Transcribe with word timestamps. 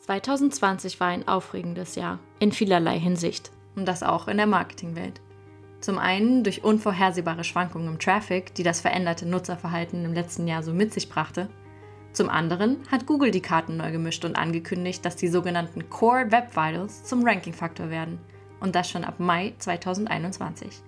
2020 0.00 1.00
war 1.00 1.08
ein 1.08 1.28
aufregendes 1.28 1.94
Jahr 1.94 2.18
in 2.38 2.52
vielerlei 2.52 2.98
Hinsicht 2.98 3.50
und 3.76 3.86
das 3.86 4.02
auch 4.02 4.28
in 4.28 4.36
der 4.36 4.46
Marketingwelt. 4.46 5.20
Zum 5.80 5.98
einen 5.98 6.42
durch 6.42 6.64
unvorhersehbare 6.64 7.44
Schwankungen 7.44 7.88
im 7.88 7.98
Traffic, 7.98 8.54
die 8.54 8.62
das 8.62 8.80
veränderte 8.80 9.26
Nutzerverhalten 9.26 10.04
im 10.04 10.12
letzten 10.12 10.48
Jahr 10.48 10.62
so 10.62 10.72
mit 10.72 10.92
sich 10.92 11.08
brachte. 11.08 11.48
Zum 12.12 12.28
anderen 12.28 12.78
hat 12.90 13.06
Google 13.06 13.30
die 13.30 13.42
Karten 13.42 13.76
neu 13.76 13.92
gemischt 13.92 14.24
und 14.24 14.36
angekündigt, 14.36 15.04
dass 15.04 15.14
die 15.14 15.28
sogenannten 15.28 15.88
Core 15.88 16.32
Web 16.32 16.56
Vitals 16.56 17.04
zum 17.04 17.24
Ranking-Faktor 17.24 17.90
werden 17.90 18.18
und 18.60 18.74
das 18.74 18.90
schon 18.90 19.04
ab 19.04 19.20
Mai 19.20 19.54
2021. 19.58 20.82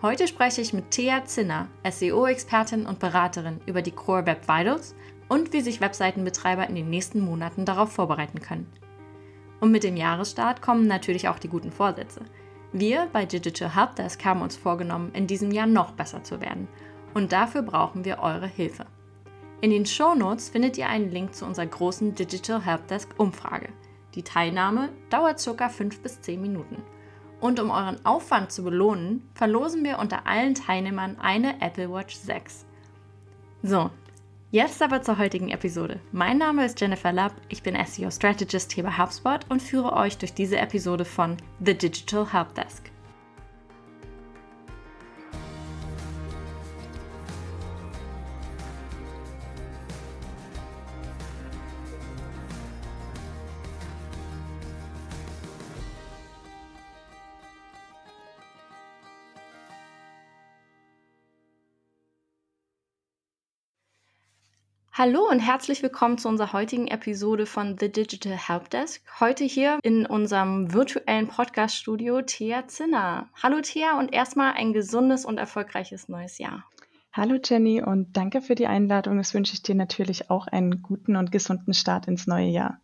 Heute 0.00 0.26
spreche 0.26 0.60
ich 0.60 0.72
mit 0.72 0.90
Thea 0.90 1.24
Zinner, 1.24 1.68
SEO-Expertin 1.88 2.86
und 2.86 2.98
Beraterin 2.98 3.60
über 3.66 3.82
die 3.82 3.92
Core 3.92 4.26
Web 4.26 4.48
Vitals 4.48 4.94
und 5.28 5.52
wie 5.52 5.60
sich 5.60 5.80
Webseitenbetreiber 5.80 6.68
in 6.68 6.74
den 6.74 6.90
nächsten 6.90 7.20
Monaten 7.20 7.64
darauf 7.64 7.92
vorbereiten 7.92 8.40
können. 8.40 8.70
Und 9.60 9.70
mit 9.70 9.82
dem 9.82 9.96
Jahresstart 9.96 10.62
kommen 10.62 10.86
natürlich 10.86 11.28
auch 11.28 11.38
die 11.38 11.48
guten 11.48 11.72
Vorsätze. 11.72 12.22
Wir 12.72 13.08
bei 13.12 13.24
Digital 13.24 13.74
Helpdesk 13.74 14.24
haben 14.24 14.42
uns 14.42 14.56
vorgenommen, 14.56 15.10
in 15.14 15.26
diesem 15.26 15.50
Jahr 15.50 15.66
noch 15.66 15.92
besser 15.92 16.22
zu 16.22 16.40
werden. 16.40 16.68
Und 17.14 17.32
dafür 17.32 17.62
brauchen 17.62 18.04
wir 18.04 18.18
eure 18.18 18.46
Hilfe. 18.46 18.86
In 19.60 19.70
den 19.70 19.86
Shownotes 19.86 20.50
findet 20.50 20.78
ihr 20.78 20.88
einen 20.88 21.10
Link 21.10 21.34
zu 21.34 21.44
unserer 21.44 21.66
großen 21.66 22.14
Digital 22.14 22.64
Helpdesk 22.64 23.18
Umfrage. 23.18 23.70
Die 24.14 24.22
Teilnahme 24.22 24.90
dauert 25.10 25.44
ca. 25.44 25.68
5 25.68 26.00
bis 26.00 26.20
10 26.20 26.40
Minuten. 26.40 26.82
Und 27.40 27.58
um 27.58 27.70
euren 27.70 28.04
Aufwand 28.04 28.52
zu 28.52 28.62
belohnen, 28.62 29.28
verlosen 29.34 29.84
wir 29.84 29.98
unter 29.98 30.26
allen 30.26 30.54
Teilnehmern 30.54 31.16
eine 31.18 31.60
Apple 31.60 31.90
Watch 31.90 32.16
6. 32.16 32.66
So, 33.62 33.90
Jetzt 34.50 34.80
aber 34.80 35.02
zur 35.02 35.18
heutigen 35.18 35.50
Episode. 35.50 36.00
Mein 36.10 36.38
Name 36.38 36.64
ist 36.64 36.80
Jennifer 36.80 37.12
Lapp, 37.12 37.34
ich 37.50 37.62
bin 37.62 37.76
SEO 37.84 38.10
Strategist 38.10 38.72
hier 38.72 38.84
bei 38.84 38.96
HubSpot 38.96 39.40
und 39.50 39.60
führe 39.60 39.92
euch 39.92 40.16
durch 40.16 40.32
diese 40.32 40.56
Episode 40.56 41.04
von 41.04 41.36
The 41.62 41.76
Digital 41.76 42.32
Helpdesk. 42.32 42.90
Hallo 64.98 65.28
und 65.30 65.38
herzlich 65.38 65.80
willkommen 65.84 66.18
zu 66.18 66.28
unserer 66.28 66.52
heutigen 66.52 66.88
Episode 66.88 67.46
von 67.46 67.78
The 67.78 67.88
Digital 67.88 68.36
Helpdesk. 68.36 69.00
Heute 69.20 69.44
hier 69.44 69.78
in 69.84 70.06
unserem 70.06 70.74
virtuellen 70.74 71.28
Podcast-Studio 71.28 72.22
Thea 72.22 72.66
Zinner. 72.66 73.28
Hallo 73.40 73.60
Thea 73.60 73.96
und 73.96 74.12
erstmal 74.12 74.54
ein 74.54 74.72
gesundes 74.72 75.24
und 75.24 75.38
erfolgreiches 75.38 76.08
neues 76.08 76.38
Jahr. 76.38 76.64
Hallo 77.12 77.38
Jenny 77.40 77.80
und 77.80 78.16
danke 78.16 78.40
für 78.40 78.56
die 78.56 78.66
Einladung. 78.66 79.18
Das 79.18 79.34
wünsche 79.34 79.52
ich 79.52 79.62
dir 79.62 79.76
natürlich 79.76 80.30
auch 80.30 80.48
einen 80.48 80.82
guten 80.82 81.14
und 81.14 81.30
gesunden 81.30 81.74
Start 81.74 82.08
ins 82.08 82.26
neue 82.26 82.48
Jahr. 82.48 82.80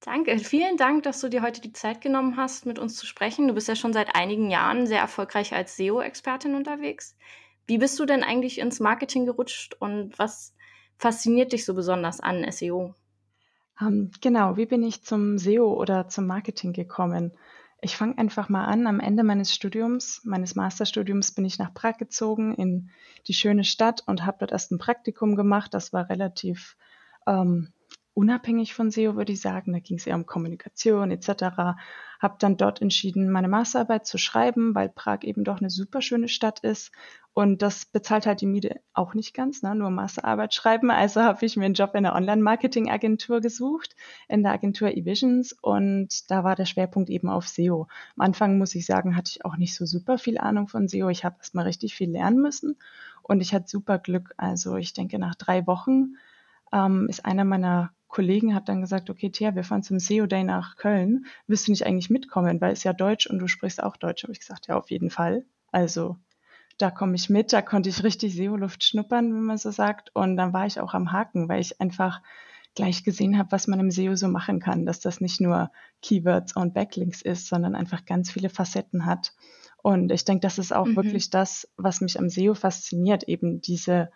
Danke, 0.00 0.38
vielen 0.38 0.78
Dank, 0.78 1.02
dass 1.02 1.20
du 1.20 1.28
dir 1.28 1.42
heute 1.42 1.60
die 1.60 1.74
Zeit 1.74 2.00
genommen 2.00 2.38
hast, 2.38 2.64
mit 2.64 2.78
uns 2.78 2.96
zu 2.96 3.04
sprechen. 3.04 3.46
Du 3.46 3.52
bist 3.52 3.68
ja 3.68 3.76
schon 3.76 3.92
seit 3.92 4.16
einigen 4.16 4.48
Jahren 4.48 4.86
sehr 4.86 5.00
erfolgreich 5.00 5.52
als 5.52 5.76
SEO-Expertin 5.76 6.54
unterwegs. 6.54 7.14
Wie 7.66 7.76
bist 7.76 7.98
du 7.98 8.06
denn 8.06 8.22
eigentlich 8.22 8.58
ins 8.58 8.80
Marketing 8.80 9.26
gerutscht 9.26 9.76
und 9.80 10.18
was 10.18 10.54
fasziniert 11.00 11.52
dich 11.52 11.64
so 11.64 11.74
besonders 11.74 12.20
an 12.20 12.44
SEO? 12.52 12.94
Um, 13.80 13.86
ähm, 13.86 14.10
genau, 14.20 14.56
wie 14.58 14.66
bin 14.66 14.82
ich 14.82 15.02
zum 15.02 15.38
SEO 15.38 15.72
oder 15.72 16.08
zum 16.08 16.26
Marketing 16.26 16.74
gekommen? 16.74 17.32
Ich 17.80 17.96
fange 17.96 18.18
einfach 18.18 18.50
mal 18.50 18.66
an. 18.66 18.86
Am 18.86 19.00
Ende 19.00 19.24
meines 19.24 19.54
Studiums, 19.54 20.20
meines 20.24 20.54
Masterstudiums, 20.54 21.32
bin 21.32 21.46
ich 21.46 21.58
nach 21.58 21.72
Prag 21.72 21.96
gezogen 21.96 22.54
in 22.54 22.90
die 23.26 23.32
schöne 23.32 23.64
Stadt 23.64 24.02
und 24.06 24.26
habe 24.26 24.36
dort 24.40 24.52
erst 24.52 24.72
ein 24.72 24.78
Praktikum 24.78 25.34
gemacht. 25.34 25.72
Das 25.72 25.94
war 25.94 26.10
relativ 26.10 26.76
ähm, 27.26 27.72
unabhängig 28.12 28.74
von 28.74 28.90
SEO, 28.90 29.16
würde 29.16 29.32
ich 29.32 29.40
sagen. 29.40 29.72
Da 29.72 29.78
ging 29.78 29.96
es 29.96 30.06
eher 30.06 30.16
um 30.16 30.26
Kommunikation 30.26 31.10
etc. 31.10 31.78
Habe 32.20 32.36
dann 32.38 32.56
dort 32.56 32.82
entschieden, 32.82 33.30
meine 33.30 33.48
Masterarbeit 33.48 34.06
zu 34.06 34.18
schreiben, 34.18 34.74
weil 34.74 34.90
Prag 34.90 35.20
eben 35.22 35.42
doch 35.42 35.58
eine 35.58 35.70
super 35.70 36.02
schöne 36.02 36.28
Stadt 36.28 36.60
ist. 36.60 36.92
Und 37.32 37.62
das 37.62 37.86
bezahlt 37.86 38.26
halt 38.26 38.40
die 38.40 38.46
Miete 38.46 38.80
auch 38.92 39.14
nicht 39.14 39.34
ganz, 39.34 39.62
ne? 39.62 39.74
nur 39.74 39.90
Masterarbeit 39.90 40.52
schreiben. 40.52 40.90
Also 40.90 41.20
habe 41.22 41.44
ich 41.46 41.56
mir 41.56 41.64
einen 41.64 41.74
Job 41.74 41.94
in 41.94 42.02
der 42.02 42.14
Online-Marketing-Agentur 42.14 43.40
gesucht, 43.40 43.96
in 44.28 44.42
der 44.42 44.52
Agentur 44.52 44.90
eVisions. 44.90 45.56
Und 45.62 46.30
da 46.30 46.44
war 46.44 46.56
der 46.56 46.66
Schwerpunkt 46.66 47.08
eben 47.08 47.30
auf 47.30 47.48
SEO. 47.48 47.88
Am 48.16 48.26
Anfang, 48.26 48.58
muss 48.58 48.74
ich 48.74 48.84
sagen, 48.84 49.16
hatte 49.16 49.30
ich 49.34 49.44
auch 49.44 49.56
nicht 49.56 49.74
so 49.74 49.86
super 49.86 50.18
viel 50.18 50.38
Ahnung 50.38 50.68
von 50.68 50.88
SEO. 50.88 51.08
Ich 51.08 51.24
habe 51.24 51.36
erst 51.38 51.54
mal 51.54 51.62
richtig 51.62 51.94
viel 51.94 52.10
lernen 52.10 52.40
müssen. 52.40 52.76
Und 53.22 53.40
ich 53.40 53.54
hatte 53.54 53.68
super 53.68 53.98
Glück. 53.98 54.34
Also 54.36 54.76
ich 54.76 54.92
denke, 54.92 55.18
nach 55.18 55.36
drei 55.36 55.66
Wochen 55.66 56.16
ähm, 56.72 57.06
ist 57.08 57.24
einer 57.24 57.44
meiner 57.44 57.92
Kollegen 58.10 58.54
hat 58.54 58.68
dann 58.68 58.80
gesagt, 58.80 59.08
okay, 59.08 59.30
Thea, 59.30 59.54
wir 59.54 59.64
fahren 59.64 59.82
zum 59.82 59.98
SEO 59.98 60.26
Day 60.26 60.44
nach 60.44 60.76
Köln. 60.76 61.26
Willst 61.46 61.68
du 61.68 61.72
nicht 61.72 61.86
eigentlich 61.86 62.10
mitkommen? 62.10 62.60
Weil 62.60 62.72
es 62.72 62.84
ja 62.84 62.92
Deutsch 62.92 63.26
und 63.26 63.38
du 63.38 63.46
sprichst 63.46 63.82
auch 63.82 63.96
Deutsch. 63.96 64.24
Habe 64.24 64.32
ich 64.32 64.40
gesagt, 64.40 64.66
ja, 64.66 64.76
auf 64.76 64.90
jeden 64.90 65.10
Fall. 65.10 65.44
Also 65.70 66.16
da 66.76 66.90
komme 66.90 67.14
ich 67.14 67.30
mit, 67.30 67.52
da 67.52 67.62
konnte 67.62 67.88
ich 67.88 68.02
richtig 68.02 68.34
SEO-Luft 68.34 68.82
schnuppern, 68.82 69.32
wenn 69.32 69.42
man 69.42 69.58
so 69.58 69.70
sagt. 69.70 70.10
Und 70.14 70.36
dann 70.36 70.52
war 70.52 70.66
ich 70.66 70.80
auch 70.80 70.92
am 70.92 71.12
Haken, 71.12 71.48
weil 71.48 71.60
ich 71.60 71.80
einfach 71.80 72.20
gleich 72.74 73.04
gesehen 73.04 73.38
habe, 73.38 73.52
was 73.52 73.66
man 73.66 73.80
im 73.80 73.90
SEO 73.90 74.16
so 74.16 74.28
machen 74.28 74.60
kann, 74.60 74.86
dass 74.86 75.00
das 75.00 75.20
nicht 75.20 75.40
nur 75.40 75.70
Keywords 76.02 76.56
und 76.56 76.74
Backlinks 76.74 77.22
ist, 77.22 77.46
sondern 77.46 77.74
einfach 77.74 78.06
ganz 78.06 78.30
viele 78.30 78.48
Facetten 78.48 79.06
hat. 79.06 79.34
Und 79.82 80.10
ich 80.10 80.24
denke, 80.24 80.40
das 80.40 80.58
ist 80.58 80.72
auch 80.72 80.86
mhm. 80.86 80.96
wirklich 80.96 81.30
das, 81.30 81.68
was 81.76 82.00
mich 82.00 82.18
am 82.18 82.28
SEO 82.28 82.54
fasziniert, 82.54 83.24
eben 83.24 83.60
diese 83.60 84.10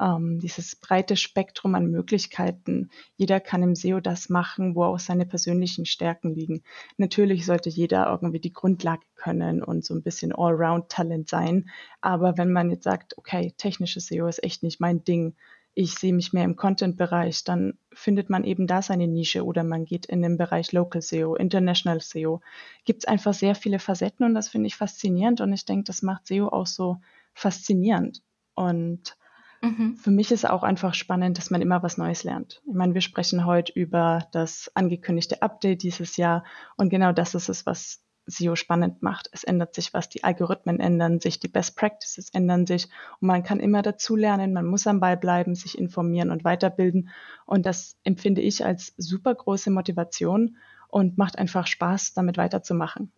ähm, 0.00 0.40
dieses 0.40 0.76
breite 0.76 1.16
Spektrum 1.16 1.74
an 1.74 1.90
Möglichkeiten. 1.90 2.90
Jeder 3.16 3.40
kann 3.40 3.62
im 3.62 3.74
SEO 3.74 4.00
das 4.00 4.28
machen, 4.28 4.74
wo 4.74 4.84
auch 4.84 4.98
seine 4.98 5.26
persönlichen 5.26 5.86
Stärken 5.86 6.34
liegen. 6.34 6.62
Natürlich 6.96 7.46
sollte 7.46 7.70
jeder 7.70 8.10
irgendwie 8.10 8.40
die 8.40 8.52
Grundlage 8.52 9.06
können 9.14 9.62
und 9.62 9.84
so 9.84 9.94
ein 9.94 10.02
bisschen 10.02 10.32
Allround-Talent 10.32 11.28
sein. 11.28 11.70
Aber 12.00 12.36
wenn 12.36 12.52
man 12.52 12.70
jetzt 12.70 12.84
sagt, 12.84 13.16
okay, 13.18 13.54
technisches 13.56 14.06
SEO 14.06 14.26
ist 14.26 14.42
echt 14.42 14.62
nicht 14.62 14.80
mein 14.80 15.04
Ding, 15.04 15.34
ich 15.76 15.94
sehe 15.94 16.14
mich 16.14 16.32
mehr 16.32 16.44
im 16.44 16.54
Content-Bereich, 16.54 17.42
dann 17.42 17.78
findet 17.92 18.30
man 18.30 18.44
eben 18.44 18.68
da 18.68 18.80
seine 18.80 19.08
Nische 19.08 19.44
oder 19.44 19.64
man 19.64 19.84
geht 19.84 20.06
in 20.06 20.22
den 20.22 20.36
Bereich 20.36 20.70
Local 20.72 21.02
SEO, 21.02 21.34
International 21.34 22.00
SEO. 22.00 22.40
Gibt 22.84 23.02
es 23.02 23.08
einfach 23.08 23.34
sehr 23.34 23.56
viele 23.56 23.80
Facetten 23.80 24.24
und 24.24 24.34
das 24.34 24.48
finde 24.48 24.68
ich 24.68 24.76
faszinierend 24.76 25.40
und 25.40 25.52
ich 25.52 25.64
denke, 25.64 25.84
das 25.84 26.02
macht 26.02 26.28
SEO 26.28 26.48
auch 26.48 26.66
so 26.66 26.98
faszinierend. 27.34 28.22
Und 28.54 29.16
Mhm. 29.64 29.96
Für 29.96 30.10
mich 30.10 30.30
ist 30.30 30.48
auch 30.48 30.62
einfach 30.62 30.94
spannend, 30.94 31.38
dass 31.38 31.50
man 31.50 31.62
immer 31.62 31.82
was 31.82 31.96
Neues 31.96 32.24
lernt. 32.24 32.62
Ich 32.66 32.74
meine, 32.74 32.94
wir 32.94 33.00
sprechen 33.00 33.46
heute 33.46 33.72
über 33.72 34.28
das 34.32 34.70
angekündigte 34.74 35.42
Update 35.42 35.82
dieses 35.82 36.16
Jahr 36.16 36.44
und 36.76 36.90
genau 36.90 37.12
das 37.12 37.34
ist 37.34 37.48
es, 37.48 37.64
was 37.64 38.02
SEO 38.26 38.56
spannend 38.56 39.02
macht. 39.02 39.28
Es 39.32 39.44
ändert 39.44 39.74
sich 39.74 39.92
was, 39.94 40.08
die 40.08 40.24
Algorithmen 40.24 40.80
ändern 40.80 41.20
sich, 41.20 41.40
die 41.40 41.48
Best 41.48 41.76
Practices 41.76 42.30
ändern 42.30 42.66
sich 42.66 42.88
und 43.20 43.28
man 43.28 43.42
kann 43.42 43.60
immer 43.60 43.82
dazu 43.82 44.16
lernen, 44.16 44.52
man 44.52 44.66
muss 44.66 44.86
am 44.86 45.00
Ball 45.00 45.16
bleiben, 45.16 45.54
sich 45.54 45.78
informieren 45.78 46.30
und 46.30 46.44
weiterbilden 46.44 47.10
und 47.46 47.66
das 47.66 47.96
empfinde 48.04 48.40
ich 48.40 48.64
als 48.64 48.94
super 48.96 49.34
große 49.34 49.70
Motivation 49.70 50.56
und 50.88 51.18
macht 51.18 51.38
einfach 51.38 51.66
Spaß, 51.66 52.14
damit 52.14 52.36
weiterzumachen. 52.36 53.12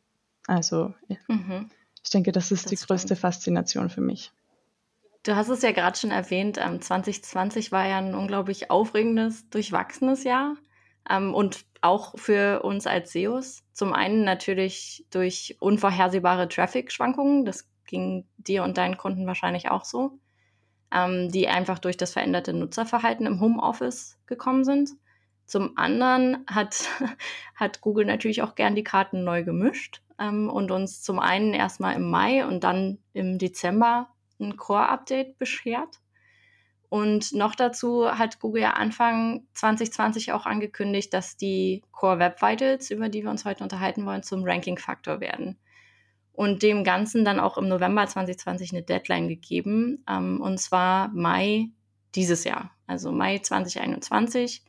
Also 0.47 0.95
mhm. 1.29 1.71
ich 2.03 2.11
denke, 2.11 2.33
das 2.33 2.51
ist 2.51 2.65
das 2.65 2.71
die 2.71 2.77
größte 2.77 3.09
stimmt. 3.09 3.21
Faszination 3.21 3.91
für 3.91 4.01
mich. 4.01 4.33
Du 5.27 5.35
hast 5.35 5.49
es 5.49 5.63
ja 5.63 5.73
gerade 5.73 5.99
schon 5.99 6.13
erwähnt, 6.13 6.55
2020 6.55 7.67
ähm, 7.67 7.73
war 7.73 7.85
ja 7.89 7.99
ein 7.99 8.15
unglaublich 8.15 8.71
aufregendes, 8.71 9.51
durchwachsenes 9.51 10.23
Jahr. 10.23 10.55
Ähm, 11.11 11.35
und 11.35 11.65
auch 11.81 12.17
für 12.17 12.63
uns 12.63 12.87
als 12.87 13.11
SEOs. 13.11 13.65
Zum 13.73 13.93
einen 13.93 14.23
natürlich 14.23 15.05
durch 15.11 15.57
unvorhersehbare 15.59 16.49
Traffic-Schwankungen. 16.49 17.45
Das 17.45 17.69
ging 17.87 18.29
dir 18.37 18.63
und 18.63 18.79
deinen 18.79 18.99
Kunden 18.99 19.27
wahrscheinlich 19.27 19.69
auch 19.69 19.85
so. 19.85 20.21
Ähm, 20.95 21.33
die 21.33 21.49
einfach 21.49 21.81
durch 21.81 21.97
das 21.97 22.13
veränderte 22.13 22.53
Nutzerverhalten 22.53 23.27
im 23.27 23.41
Homeoffice 23.41 24.21
gekommen 24.27 24.63
sind. 24.63 24.91
Zum 25.45 25.77
anderen 25.77 26.45
hat, 26.47 26.89
hat 27.57 27.81
Google 27.81 28.05
natürlich 28.05 28.43
auch 28.43 28.55
gern 28.55 28.77
die 28.77 28.85
Karten 28.85 29.25
neu 29.25 29.43
gemischt 29.43 30.03
und 30.19 30.71
uns 30.71 31.03
zum 31.03 31.19
einen 31.19 31.53
erstmal 31.53 31.95
im 31.95 32.09
Mai 32.09 32.47
und 32.47 32.65
dann 32.65 32.97
im 33.13 33.37
Dezember 33.37 34.09
ein 34.41 34.57
Core-Update 34.57 35.39
beschert. 35.39 36.01
Und 36.89 37.33
noch 37.33 37.55
dazu 37.55 38.11
hat 38.11 38.39
Google 38.39 38.63
ja 38.63 38.71
Anfang 38.73 39.47
2020 39.55 40.33
auch 40.33 40.47
angekündigt, 40.47 41.13
dass 41.13 41.37
die 41.37 41.83
Core 41.91 42.19
Web 42.19 42.41
Vitals, 42.41 42.91
über 42.91 43.09
die 43.09 43.23
wir 43.23 43.31
uns 43.31 43.45
heute 43.45 43.65
unterhalten 43.65 44.07
wollen, 44.07 44.23
zum 44.23 44.45
Ranking-Faktor 44.45 45.21
werden. 45.21 45.59
Und 46.33 46.63
dem 46.63 46.85
Ganzen 46.85 47.25
dann 47.25 47.41
auch 47.41 47.57
im 47.57 47.67
November 47.67 48.07
2020 48.07 48.73
eine 48.73 48.83
Deadline 48.83 49.29
gegeben, 49.29 50.05
ähm, 50.09 50.41
und 50.41 50.59
zwar 50.59 51.09
Mai 51.09 51.71
dieses 52.15 52.45
Jahr, 52.45 52.71
also 52.87 53.11
Mai 53.11 53.39
2021 53.39 54.63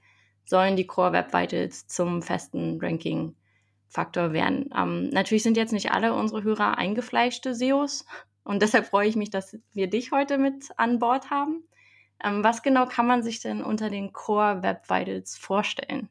sollen 0.45 0.77
die 0.77 0.87
Core 0.87 1.11
Web 1.11 1.33
Vitals 1.33 1.87
zum 1.87 2.21
festen 2.21 2.79
Ranking-Faktor 2.81 4.31
werden. 4.31 4.69
Ähm, 4.75 5.09
natürlich 5.09 5.43
sind 5.43 5.57
jetzt 5.57 5.73
nicht 5.73 5.91
alle 5.91 6.13
unsere 6.13 6.43
Hörer 6.43 6.77
eingefleischte 6.77 7.53
SEOs 7.53 8.05
und 8.47 8.61
deshalb 8.61 8.87
freue 8.87 9.09
ich 9.09 9.17
mich, 9.17 9.29
dass 9.29 9.57
wir 9.73 9.89
dich 9.89 10.11
heute 10.11 10.37
mit 10.37 10.69
an 10.77 10.99
Bord 10.99 11.29
haben. 11.29 11.63
Ähm, 12.23 12.45
was 12.45 12.63
genau 12.63 12.85
kann 12.85 13.05
man 13.05 13.21
sich 13.21 13.41
denn 13.41 13.61
unter 13.61 13.89
den 13.89 14.13
Core 14.13 14.63
Web 14.63 14.89
Vitals 14.89 15.37
vorstellen? 15.37 16.07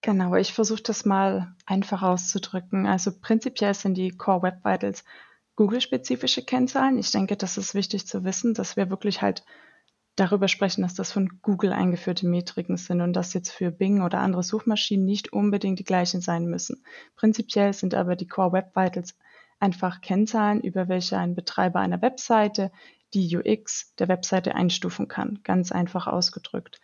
Genau, 0.00 0.36
ich 0.36 0.52
versuche 0.52 0.84
das 0.84 1.04
mal 1.04 1.56
einfach 1.66 2.02
auszudrücken. 2.02 2.86
Also 2.86 3.10
prinzipiell 3.20 3.74
sind 3.74 3.94
die 3.94 4.16
Core 4.16 4.42
Web 4.42 4.64
Vitals 4.64 5.04
Google-spezifische 5.56 6.44
Kennzahlen. 6.44 6.98
Ich 6.98 7.10
denke, 7.10 7.36
das 7.36 7.58
ist 7.58 7.74
wichtig 7.74 8.06
zu 8.06 8.22
wissen, 8.22 8.54
dass 8.54 8.76
wir 8.76 8.88
wirklich 8.88 9.22
halt 9.22 9.44
darüber 10.14 10.46
sprechen, 10.46 10.82
dass 10.82 10.94
das 10.94 11.10
von 11.10 11.40
Google 11.42 11.72
eingeführte 11.72 12.28
Metriken 12.28 12.76
sind 12.76 13.00
und 13.00 13.12
dass 13.12 13.34
jetzt 13.34 13.50
für 13.50 13.72
Bing 13.72 14.02
oder 14.02 14.20
andere 14.20 14.44
Suchmaschinen 14.44 15.04
nicht 15.04 15.32
unbedingt 15.32 15.80
die 15.80 15.84
gleichen 15.84 16.20
sein 16.20 16.46
müssen. 16.46 16.84
Prinzipiell 17.16 17.72
sind 17.72 17.92
aber 17.92 18.14
die 18.14 18.28
Core 18.28 18.52
Web 18.52 18.76
Vitals 18.76 19.16
einfach 19.58 20.00
Kennzahlen, 20.00 20.60
über 20.60 20.88
welche 20.88 21.18
ein 21.18 21.34
Betreiber 21.34 21.80
einer 21.80 22.02
Webseite 22.02 22.70
die 23.14 23.36
UX 23.36 23.94
der 23.96 24.08
Webseite 24.08 24.54
einstufen 24.54 25.08
kann, 25.08 25.40
ganz 25.42 25.72
einfach 25.72 26.06
ausgedrückt. 26.06 26.80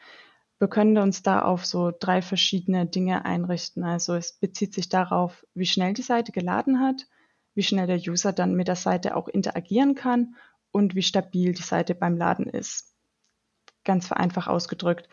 Wir 0.59 0.69
können 0.69 0.97
uns 0.99 1.23
da 1.23 1.43
auf 1.43 1.67
so 1.67 1.91
drei 1.99 2.23
verschiedene 2.23 2.87
Dinge 2.87 3.25
einrichten. 3.25 3.83
Also 3.83 4.15
es 4.15 4.35
bezieht 4.35 4.75
sich 4.75 4.89
darauf, 4.89 5.45
wie 5.55 5.67
schnell 5.67 5.93
die 5.93 6.03
Seite 6.03 6.31
geladen 6.31 6.79
hat, 6.79 7.09
wie 7.55 7.65
schnell 7.65 7.89
der 7.89 7.99
User 7.99 8.33
dann 8.33 8.55
mit 8.55 8.69
der 8.69 8.77
Seite 8.77 9.17
auch 9.17 9.27
interagieren 9.27 9.95
kann 9.95 10.37
und 10.71 10.95
wie 10.95 11.03
stabil 11.03 11.53
die 11.53 11.63
Seite 11.63 11.95
beim 11.95 12.17
Laden 12.17 12.47
ist. 12.47 12.95
Ganz 13.85 14.07
vereinfacht 14.07 14.49
ausgedrückt. 14.49 15.09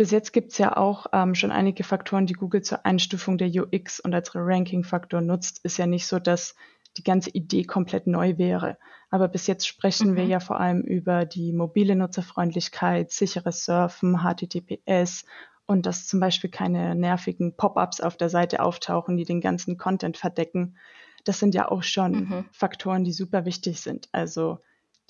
Bis 0.00 0.12
jetzt 0.12 0.32
gibt 0.32 0.52
es 0.52 0.56
ja 0.56 0.78
auch 0.78 1.08
ähm, 1.12 1.34
schon 1.34 1.52
einige 1.52 1.84
Faktoren, 1.84 2.24
die 2.24 2.32
Google 2.32 2.62
zur 2.62 2.86
Einstufung 2.86 3.36
der 3.36 3.50
UX 3.50 4.00
und 4.00 4.14
als 4.14 4.34
Ranking-Faktor 4.34 5.20
nutzt. 5.20 5.62
Ist 5.62 5.76
ja 5.76 5.84
nicht 5.84 6.06
so, 6.06 6.18
dass 6.18 6.54
die 6.96 7.02
ganze 7.02 7.28
Idee 7.28 7.64
komplett 7.64 8.06
neu 8.06 8.38
wäre. 8.38 8.78
Aber 9.10 9.28
bis 9.28 9.46
jetzt 9.46 9.68
sprechen 9.68 10.12
mhm. 10.12 10.16
wir 10.16 10.24
ja 10.24 10.40
vor 10.40 10.58
allem 10.58 10.80
über 10.80 11.26
die 11.26 11.52
mobile 11.52 11.96
Nutzerfreundlichkeit, 11.96 13.10
sicheres 13.10 13.66
Surfen, 13.66 14.20
HTTPS 14.22 15.26
und 15.66 15.84
dass 15.84 16.06
zum 16.06 16.18
Beispiel 16.18 16.48
keine 16.48 16.94
nervigen 16.94 17.54
Pop-ups 17.54 18.00
auf 18.00 18.16
der 18.16 18.30
Seite 18.30 18.62
auftauchen, 18.62 19.18
die 19.18 19.26
den 19.26 19.42
ganzen 19.42 19.76
Content 19.76 20.16
verdecken. 20.16 20.78
Das 21.24 21.38
sind 21.40 21.54
ja 21.54 21.70
auch 21.70 21.82
schon 21.82 22.12
mhm. 22.12 22.44
Faktoren, 22.52 23.04
die 23.04 23.12
super 23.12 23.44
wichtig 23.44 23.82
sind. 23.82 24.08
Also 24.12 24.60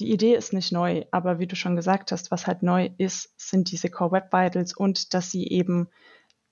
die 0.01 0.11
Idee 0.11 0.35
ist 0.35 0.53
nicht 0.55 0.73
neu, 0.73 1.05
aber 1.11 1.39
wie 1.39 1.47
du 1.47 1.55
schon 1.55 1.77
gesagt 1.77 2.11
hast, 2.11 2.31
was 2.31 2.47
halt 2.47 2.63
neu 2.63 2.91
ist, 2.97 3.39
sind 3.39 3.71
diese 3.71 3.91
Core 3.91 4.13
Web 4.13 4.33
Vitals 4.33 4.75
und 4.75 5.13
dass 5.13 5.31
sie 5.31 5.47
eben 5.47 5.89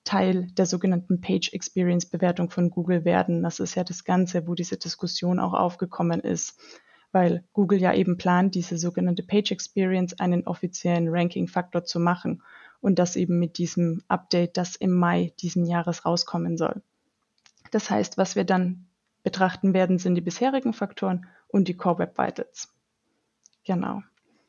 Teil 0.03 0.47
der 0.51 0.65
sogenannten 0.65 1.19
Page 1.19 1.51
Experience 1.53 2.05
Bewertung 2.05 2.49
von 2.51 2.69
Google 2.69 3.05
werden. 3.05 3.43
Das 3.43 3.59
ist 3.59 3.75
ja 3.75 3.83
das 3.83 4.03
Ganze, 4.03 4.47
wo 4.47 4.53
diese 4.53 4.77
Diskussion 4.77 5.39
auch 5.39 5.53
aufgekommen 5.53 6.19
ist, 6.19 6.59
weil 7.11 7.43
Google 7.53 7.79
ja 7.79 7.93
eben 7.93 8.17
plant, 8.17 8.55
diese 8.55 8.77
sogenannte 8.77 9.23
Page 9.23 9.51
Experience 9.51 10.19
einen 10.19 10.45
offiziellen 10.45 11.09
Ranking-Faktor 11.09 11.83
zu 11.85 11.99
machen 11.99 12.43
und 12.81 12.99
das 12.99 13.15
eben 13.15 13.39
mit 13.39 13.57
diesem 13.57 14.03
Update, 14.07 14.57
das 14.57 14.75
im 14.75 14.91
Mai 14.91 15.33
diesen 15.39 15.65
Jahres 15.65 16.05
rauskommen 16.05 16.57
soll. 16.57 16.81
Das 17.71 17.89
heißt, 17.89 18.17
was 18.17 18.35
wir 18.35 18.45
dann 18.45 18.87
betrachten 19.23 19.73
werden, 19.73 19.97
sind 19.97 20.15
die 20.15 20.21
bisherigen 20.21 20.73
Faktoren 20.73 21.25
und 21.47 21.67
die 21.67 21.75
Core 21.75 21.99
Web 21.99 22.17
Vitals. 22.17 22.69
Genau. 23.69 24.01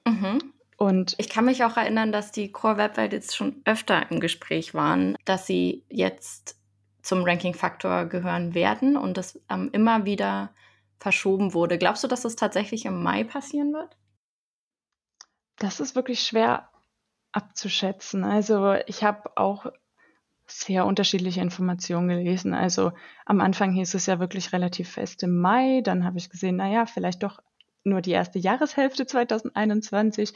Mhm. 0.06 0.54
Und 0.78 1.14
ich 1.18 1.28
kann 1.28 1.44
mich 1.44 1.62
auch 1.62 1.76
erinnern, 1.76 2.10
dass 2.10 2.32
die 2.32 2.50
Core 2.50 2.78
Web 2.78 2.96
Vitals 2.96 3.36
schon 3.36 3.60
öfter 3.66 4.10
im 4.10 4.18
Gespräch 4.18 4.72
waren, 4.72 5.14
dass 5.26 5.46
sie 5.46 5.84
jetzt 5.90 6.58
zum 7.02 7.22
Ranking-Faktor 7.22 8.06
gehören 8.06 8.54
werden 8.54 8.96
und 8.96 9.18
das 9.18 9.38
ähm, 9.50 9.68
immer 9.72 10.06
wieder 10.06 10.54
verschoben 10.98 11.52
wurde. 11.52 11.76
Glaubst 11.76 12.02
du, 12.02 12.08
dass 12.08 12.22
das 12.22 12.34
tatsächlich 12.34 12.86
im 12.86 13.02
Mai 13.02 13.24
passieren 13.24 13.74
wird? 13.74 13.94
Das 15.58 15.80
ist 15.80 15.94
wirklich 15.94 16.22
schwer 16.22 16.70
abzuschätzen. 17.32 18.24
Also 18.24 18.72
ich 18.86 19.04
habe 19.04 19.36
auch 19.36 19.66
sehr 20.46 20.86
unterschiedliche 20.86 21.42
Informationen 21.42 22.08
gelesen. 22.08 22.54
Also 22.54 22.92
am 23.26 23.42
Anfang 23.42 23.72
hieß 23.72 23.92
es 23.92 24.06
ja 24.06 24.18
wirklich 24.18 24.54
relativ 24.54 24.92
fest 24.92 25.22
im 25.22 25.38
Mai, 25.38 25.82
dann 25.84 26.06
habe 26.06 26.16
ich 26.16 26.30
gesehen, 26.30 26.56
naja, 26.56 26.86
vielleicht 26.86 27.22
doch 27.22 27.42
nur 27.84 28.00
die 28.00 28.12
erste 28.12 28.38
Jahreshälfte 28.38 29.06
2021. 29.06 30.32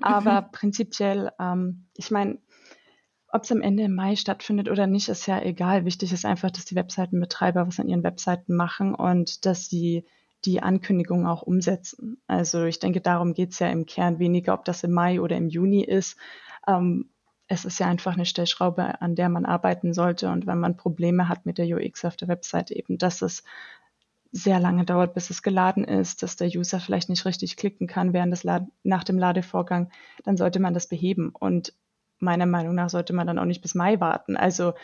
Aber 0.00 0.42
mhm. 0.42 0.52
prinzipiell, 0.52 1.30
ähm, 1.38 1.86
ich 1.96 2.10
meine, 2.10 2.38
ob 3.28 3.44
es 3.44 3.52
am 3.52 3.60
Ende 3.60 3.84
im 3.84 3.94
Mai 3.94 4.16
stattfindet 4.16 4.70
oder 4.70 4.86
nicht, 4.86 5.08
ist 5.08 5.26
ja 5.26 5.40
egal. 5.42 5.84
Wichtig 5.84 6.12
ist 6.12 6.24
einfach, 6.24 6.50
dass 6.50 6.64
die 6.64 6.76
Webseitenbetreiber 6.76 7.66
was 7.66 7.80
an 7.80 7.88
ihren 7.88 8.04
Webseiten 8.04 8.54
machen 8.54 8.94
und 8.94 9.44
dass 9.44 9.68
sie 9.68 10.06
die 10.44 10.62
Ankündigung 10.62 11.26
auch 11.26 11.42
umsetzen. 11.42 12.20
Also 12.26 12.64
ich 12.64 12.78
denke, 12.78 13.00
darum 13.00 13.34
geht 13.34 13.52
es 13.52 13.58
ja 13.58 13.68
im 13.68 13.84
Kern 13.84 14.18
weniger, 14.18 14.54
ob 14.54 14.64
das 14.64 14.84
im 14.84 14.92
Mai 14.92 15.20
oder 15.20 15.36
im 15.36 15.48
Juni 15.48 15.82
ist. 15.82 16.16
Ähm, 16.66 17.10
es 17.48 17.64
ist 17.64 17.78
ja 17.78 17.86
einfach 17.86 18.14
eine 18.14 18.26
Stellschraube, 18.26 19.00
an 19.00 19.14
der 19.14 19.28
man 19.28 19.44
arbeiten 19.44 19.92
sollte. 19.92 20.30
Und 20.30 20.46
wenn 20.46 20.58
man 20.58 20.76
Probleme 20.76 21.28
hat 21.28 21.46
mit 21.46 21.58
der 21.58 21.66
UX 21.66 22.04
auf 22.04 22.16
der 22.16 22.28
Webseite, 22.28 22.74
eben, 22.74 22.98
dass 22.98 23.22
es 23.22 23.44
sehr 24.36 24.60
lange 24.60 24.84
dauert, 24.84 25.14
bis 25.14 25.30
es 25.30 25.42
geladen 25.42 25.84
ist, 25.84 26.22
dass 26.22 26.36
der 26.36 26.48
User 26.48 26.78
vielleicht 26.78 27.08
nicht 27.08 27.24
richtig 27.24 27.56
klicken 27.56 27.86
kann 27.86 28.12
während 28.12 28.32
des 28.32 28.44
Lad 28.44 28.66
nach 28.82 29.02
dem 29.02 29.18
Ladevorgang, 29.18 29.90
dann 30.24 30.36
sollte 30.36 30.60
man 30.60 30.74
das 30.74 30.88
beheben. 30.88 31.30
Und 31.30 31.72
meiner 32.18 32.46
Meinung 32.46 32.74
nach 32.74 32.90
sollte 32.90 33.14
man 33.14 33.26
dann 33.26 33.38
auch 33.38 33.44
nicht 33.44 33.62
bis 33.62 33.74
Mai 33.74 33.98
warten. 33.98 34.36
Also 34.36 34.74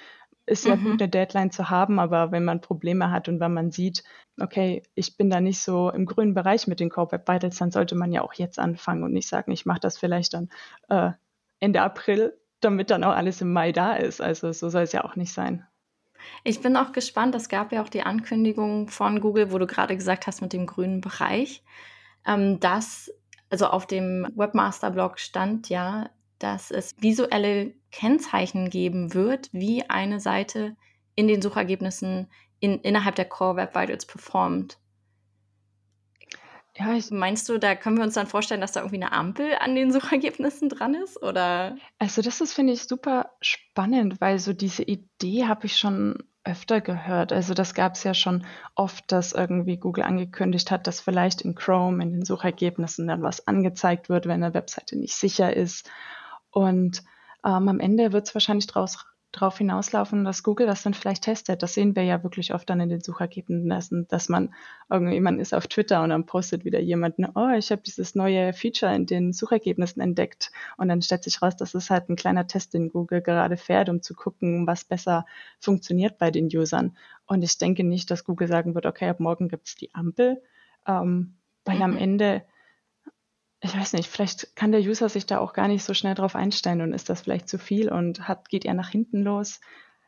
ist 0.46 0.64
ja 0.64 0.74
mhm. 0.74 0.84
gut, 0.84 1.02
eine 1.02 1.08
Deadline 1.08 1.50
zu 1.50 1.70
haben, 1.70 1.98
aber 2.00 2.32
wenn 2.32 2.44
man 2.44 2.60
Probleme 2.60 3.10
hat 3.10 3.28
und 3.28 3.40
wenn 3.40 3.52
man 3.52 3.70
sieht, 3.70 4.02
okay, 4.40 4.82
ich 4.94 5.16
bin 5.16 5.30
da 5.30 5.40
nicht 5.40 5.60
so 5.60 5.90
im 5.90 6.06
grünen 6.06 6.34
Bereich 6.34 6.66
mit 6.66 6.80
den 6.80 6.90
Core 6.90 7.12
Web 7.12 7.28
Vitals, 7.28 7.58
dann 7.58 7.70
sollte 7.70 7.94
man 7.94 8.10
ja 8.10 8.22
auch 8.22 8.34
jetzt 8.34 8.58
anfangen 8.58 9.04
und 9.04 9.12
nicht 9.12 9.28
sagen, 9.28 9.52
ich 9.52 9.66
mache 9.66 9.80
das 9.80 9.98
vielleicht 9.98 10.34
dann 10.34 10.48
äh, 10.88 11.12
Ende 11.60 11.82
April, 11.82 12.36
damit 12.60 12.90
dann 12.90 13.04
auch 13.04 13.14
alles 13.14 13.40
im 13.40 13.52
Mai 13.52 13.72
da 13.72 13.94
ist. 13.94 14.20
Also 14.20 14.50
so 14.52 14.68
soll 14.68 14.82
es 14.82 14.92
ja 14.92 15.04
auch 15.04 15.14
nicht 15.14 15.32
sein. 15.32 15.64
Ich 16.44 16.60
bin 16.60 16.76
auch 16.76 16.92
gespannt. 16.92 17.34
Es 17.34 17.48
gab 17.48 17.72
ja 17.72 17.82
auch 17.82 17.88
die 17.88 18.02
Ankündigung 18.02 18.88
von 18.88 19.20
Google, 19.20 19.52
wo 19.52 19.58
du 19.58 19.66
gerade 19.66 19.96
gesagt 19.96 20.26
hast 20.26 20.40
mit 20.40 20.52
dem 20.52 20.66
grünen 20.66 21.00
Bereich, 21.00 21.62
ähm, 22.26 22.60
dass 22.60 23.10
also 23.50 23.66
auf 23.66 23.86
dem 23.86 24.26
Webmaster-Blog 24.34 25.18
stand 25.18 25.68
ja, 25.68 26.08
dass 26.38 26.70
es 26.70 26.94
visuelle 26.98 27.74
Kennzeichen 27.90 28.70
geben 28.70 29.14
wird, 29.14 29.50
wie 29.52 29.88
eine 29.88 30.20
Seite 30.20 30.74
in 31.14 31.28
den 31.28 31.42
Suchergebnissen 31.42 32.28
in, 32.60 32.80
innerhalb 32.80 33.14
der 33.16 33.26
Core 33.26 33.56
Web 33.56 33.74
Vitals 33.74 34.06
performt. 34.06 34.78
Ja, 36.76 36.96
Meinst 37.10 37.48
du, 37.48 37.58
da 37.58 37.74
können 37.74 37.98
wir 37.98 38.04
uns 38.04 38.14
dann 38.14 38.26
vorstellen, 38.26 38.62
dass 38.62 38.72
da 38.72 38.80
irgendwie 38.80 39.02
eine 39.02 39.12
Ampel 39.12 39.56
an 39.60 39.74
den 39.74 39.92
Suchergebnissen 39.92 40.70
dran 40.70 40.94
ist? 40.94 41.22
Oder? 41.22 41.76
Also, 41.98 42.22
das 42.22 42.40
ist, 42.40 42.54
finde 42.54 42.72
ich, 42.72 42.84
super 42.84 43.30
spannend, 43.42 44.20
weil 44.20 44.38
so 44.38 44.54
diese 44.54 44.82
Idee 44.82 45.46
habe 45.46 45.66
ich 45.66 45.76
schon 45.76 46.24
öfter 46.44 46.80
gehört. 46.80 47.30
Also, 47.30 47.52
das 47.52 47.74
gab 47.74 47.94
es 47.94 48.04
ja 48.04 48.14
schon 48.14 48.46
oft, 48.74 49.12
dass 49.12 49.32
irgendwie 49.32 49.76
Google 49.76 50.04
angekündigt 50.04 50.70
hat, 50.70 50.86
dass 50.86 51.00
vielleicht 51.00 51.42
in 51.42 51.54
Chrome 51.54 52.02
in 52.02 52.12
den 52.12 52.24
Suchergebnissen 52.24 53.06
dann 53.06 53.22
was 53.22 53.46
angezeigt 53.46 54.08
wird, 54.08 54.24
wenn 54.24 54.42
eine 54.42 54.54
Webseite 54.54 54.98
nicht 54.98 55.14
sicher 55.14 55.54
ist. 55.54 55.90
Und 56.50 57.02
ähm, 57.44 57.68
am 57.68 57.80
Ende 57.80 58.12
wird 58.12 58.28
es 58.28 58.34
wahrscheinlich 58.34 58.66
draus 58.66 59.04
darauf 59.32 59.56
hinauslaufen, 59.58 60.24
dass 60.24 60.42
Google 60.42 60.66
das 60.66 60.82
dann 60.82 60.92
vielleicht 60.92 61.24
testet. 61.24 61.62
Das 61.62 61.74
sehen 61.74 61.96
wir 61.96 62.04
ja 62.04 62.22
wirklich 62.22 62.52
oft 62.52 62.68
dann 62.68 62.80
in 62.80 62.90
den 62.90 63.00
Suchergebnissen, 63.00 64.06
dass 64.08 64.28
man 64.28 64.54
irgendwie, 64.90 65.20
man 65.20 65.40
ist 65.40 65.54
auf 65.54 65.66
Twitter 65.66 66.02
und 66.02 66.10
dann 66.10 66.26
postet 66.26 66.64
wieder 66.64 66.80
jemand, 66.80 67.16
oh, 67.34 67.48
ich 67.56 67.70
habe 67.70 67.82
dieses 67.82 68.14
neue 68.14 68.52
Feature 68.52 68.94
in 68.94 69.06
den 69.06 69.32
Suchergebnissen 69.32 70.02
entdeckt. 70.02 70.52
Und 70.76 70.88
dann 70.88 71.00
stellt 71.00 71.24
sich 71.24 71.40
raus, 71.40 71.56
dass 71.56 71.74
es 71.74 71.88
halt 71.88 72.10
ein 72.10 72.16
kleiner 72.16 72.46
Test, 72.46 72.74
den 72.74 72.90
Google 72.90 73.22
gerade 73.22 73.56
fährt, 73.56 73.88
um 73.88 74.02
zu 74.02 74.14
gucken, 74.14 74.66
was 74.66 74.84
besser 74.84 75.24
funktioniert 75.58 76.18
bei 76.18 76.30
den 76.30 76.46
Usern. 76.46 76.96
Und 77.26 77.42
ich 77.42 77.56
denke 77.56 77.84
nicht, 77.84 78.10
dass 78.10 78.24
Google 78.24 78.48
sagen 78.48 78.74
wird, 78.74 78.84
okay, 78.84 79.08
ab 79.08 79.18
morgen 79.18 79.48
gibt's 79.48 79.74
die 79.76 79.94
Ampel, 79.94 80.42
ähm, 80.86 81.36
weil 81.64 81.76
mhm. 81.76 81.82
am 81.82 81.96
Ende 81.96 82.42
ich 83.64 83.76
weiß 83.76 83.92
nicht, 83.92 84.08
vielleicht 84.08 84.56
kann 84.56 84.72
der 84.72 84.80
User 84.80 85.08
sich 85.08 85.24
da 85.24 85.38
auch 85.38 85.52
gar 85.52 85.68
nicht 85.68 85.84
so 85.84 85.94
schnell 85.94 86.16
drauf 86.16 86.34
einstellen 86.34 86.80
und 86.80 86.92
ist 86.92 87.08
das 87.08 87.22
vielleicht 87.22 87.48
zu 87.48 87.58
viel 87.58 87.90
und 87.90 88.26
hat, 88.26 88.48
geht 88.48 88.64
er 88.64 88.74
nach 88.74 88.88
hinten 88.88 89.22
los. 89.22 89.60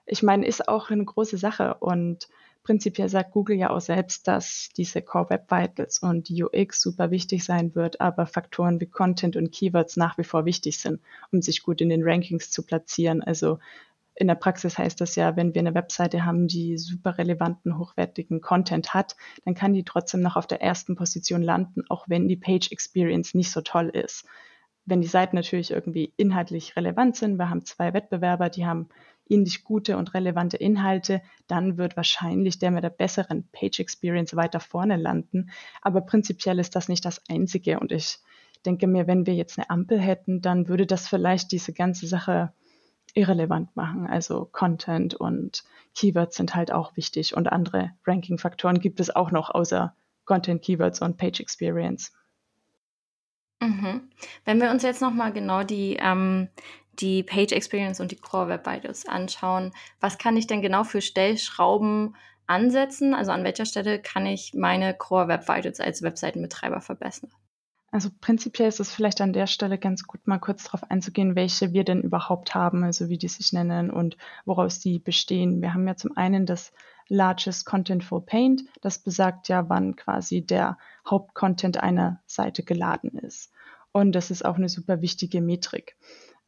Ich 0.06 0.24
meine, 0.24 0.44
ist 0.44 0.68
auch 0.68 0.90
eine 0.90 1.04
große 1.04 1.38
Sache 1.38 1.74
und 1.74 2.28
prinzipiell 2.64 3.08
sagt 3.08 3.30
Google 3.30 3.56
ja 3.56 3.70
auch 3.70 3.80
selbst, 3.80 4.26
dass 4.26 4.70
diese 4.76 5.02
Core 5.02 5.30
Web 5.30 5.50
Vitals 5.52 6.00
und 6.00 6.28
UX 6.30 6.82
super 6.82 7.12
wichtig 7.12 7.44
sein 7.44 7.76
wird, 7.76 8.00
aber 8.00 8.26
Faktoren 8.26 8.80
wie 8.80 8.86
Content 8.86 9.36
und 9.36 9.52
Keywords 9.52 9.96
nach 9.96 10.18
wie 10.18 10.24
vor 10.24 10.46
wichtig 10.46 10.78
sind, 10.78 11.00
um 11.30 11.40
sich 11.40 11.62
gut 11.62 11.80
in 11.80 11.90
den 11.90 12.02
Rankings 12.02 12.50
zu 12.50 12.64
platzieren. 12.64 13.22
Also 13.22 13.60
in 14.16 14.28
der 14.28 14.36
Praxis 14.36 14.78
heißt 14.78 15.00
das 15.00 15.16
ja, 15.16 15.36
wenn 15.36 15.54
wir 15.54 15.60
eine 15.60 15.74
Webseite 15.74 16.24
haben, 16.24 16.46
die 16.46 16.78
super 16.78 17.18
relevanten, 17.18 17.78
hochwertigen 17.78 18.40
Content 18.40 18.94
hat, 18.94 19.16
dann 19.44 19.54
kann 19.54 19.72
die 19.72 19.84
trotzdem 19.84 20.20
noch 20.20 20.36
auf 20.36 20.46
der 20.46 20.62
ersten 20.62 20.94
Position 20.94 21.42
landen, 21.42 21.82
auch 21.88 22.08
wenn 22.08 22.28
die 22.28 22.36
Page 22.36 22.70
Experience 22.70 23.34
nicht 23.34 23.50
so 23.50 23.60
toll 23.60 23.88
ist. 23.88 24.24
wenn 24.86 25.00
die 25.00 25.08
Seiten 25.08 25.36
natürlich 25.36 25.70
irgendwie 25.70 26.12
inhaltlich 26.16 26.76
relevant 26.76 27.16
sind, 27.16 27.38
wir 27.38 27.48
haben 27.48 27.64
zwei 27.64 27.94
Wettbewerber, 27.94 28.50
die 28.50 28.66
haben 28.66 28.88
ähnlich 29.28 29.64
gute 29.64 29.96
und 29.96 30.12
relevante 30.12 30.58
Inhalte, 30.58 31.22
dann 31.46 31.78
wird 31.78 31.96
wahrscheinlich 31.96 32.58
der 32.58 32.70
mit 32.70 32.84
der 32.84 32.90
besseren 32.90 33.48
Page 33.52 33.80
Experience 33.80 34.36
weiter 34.36 34.60
vorne 34.60 34.96
landen. 34.96 35.50
Aber 35.80 36.02
prinzipiell 36.02 36.58
ist 36.58 36.76
das 36.76 36.88
nicht 36.88 37.04
das 37.06 37.22
Einzige. 37.30 37.80
Und 37.80 37.92
ich 37.92 38.18
denke 38.66 38.86
mir, 38.86 39.06
wenn 39.06 39.24
wir 39.24 39.34
jetzt 39.34 39.58
eine 39.58 39.70
Ampel 39.70 39.98
hätten, 39.98 40.42
dann 40.42 40.68
würde 40.68 40.84
das 40.86 41.08
vielleicht 41.08 41.52
diese 41.52 41.72
ganze 41.72 42.06
Sache 42.06 42.52
irrelevant 43.14 43.74
machen. 43.76 44.06
Also 44.06 44.48
Content 44.52 45.14
und 45.14 45.64
Keywords 45.94 46.36
sind 46.36 46.54
halt 46.54 46.72
auch 46.72 46.96
wichtig 46.96 47.36
und 47.36 47.50
andere 47.50 47.92
Ranking-Faktoren 48.04 48.80
gibt 48.80 49.00
es 49.00 49.14
auch 49.14 49.30
noch 49.30 49.50
außer 49.50 49.94
Content, 50.24 50.62
Keywords 50.62 51.00
und 51.00 51.16
Page 51.16 51.40
Experience. 51.40 52.12
Mhm. 53.60 54.10
Wenn 54.44 54.60
wir 54.60 54.70
uns 54.70 54.82
jetzt 54.82 55.00
nochmal 55.00 55.32
genau 55.32 55.62
die, 55.62 55.96
ähm, 56.00 56.48
die 56.94 57.22
Page 57.22 57.52
Experience 57.52 58.00
und 58.00 58.10
die 58.10 58.16
Core 58.16 58.48
Web 58.48 58.66
Vitals 58.66 59.06
anschauen, 59.06 59.72
was 60.00 60.18
kann 60.18 60.36
ich 60.36 60.46
denn 60.46 60.62
genau 60.62 60.84
für 60.84 61.00
Stellschrauben 61.00 62.16
ansetzen? 62.46 63.14
Also 63.14 63.32
an 63.32 63.44
welcher 63.44 63.66
Stelle 63.66 64.00
kann 64.00 64.26
ich 64.26 64.54
meine 64.54 64.94
Core 64.94 65.28
Web 65.28 65.48
Vitals 65.48 65.80
als 65.80 66.02
Webseitenbetreiber 66.02 66.80
verbessern? 66.80 67.30
Also 67.94 68.10
prinzipiell 68.20 68.66
ist 68.66 68.80
es 68.80 68.92
vielleicht 68.92 69.20
an 69.20 69.32
der 69.32 69.46
Stelle 69.46 69.78
ganz 69.78 70.02
gut, 70.02 70.26
mal 70.26 70.40
kurz 70.40 70.64
darauf 70.64 70.90
einzugehen, 70.90 71.36
welche 71.36 71.72
wir 71.72 71.84
denn 71.84 72.02
überhaupt 72.02 72.52
haben, 72.52 72.82
also 72.82 73.08
wie 73.08 73.18
die 73.18 73.28
sich 73.28 73.52
nennen 73.52 73.88
und 73.88 74.16
woraus 74.44 74.80
die 74.80 74.98
bestehen. 74.98 75.62
Wir 75.62 75.74
haben 75.74 75.86
ja 75.86 75.94
zum 75.94 76.16
einen 76.16 76.44
das 76.44 76.72
Largest 77.06 77.66
Contentful 77.66 78.20
Paint, 78.20 78.64
das 78.80 78.98
besagt 78.98 79.46
ja, 79.46 79.68
wann 79.68 79.94
quasi 79.94 80.44
der 80.44 80.76
Hauptcontent 81.08 81.76
einer 81.76 82.20
Seite 82.26 82.64
geladen 82.64 83.16
ist. 83.16 83.52
Und 83.92 84.10
das 84.10 84.32
ist 84.32 84.44
auch 84.44 84.56
eine 84.56 84.68
super 84.68 85.00
wichtige 85.00 85.40
Metrik. 85.40 85.96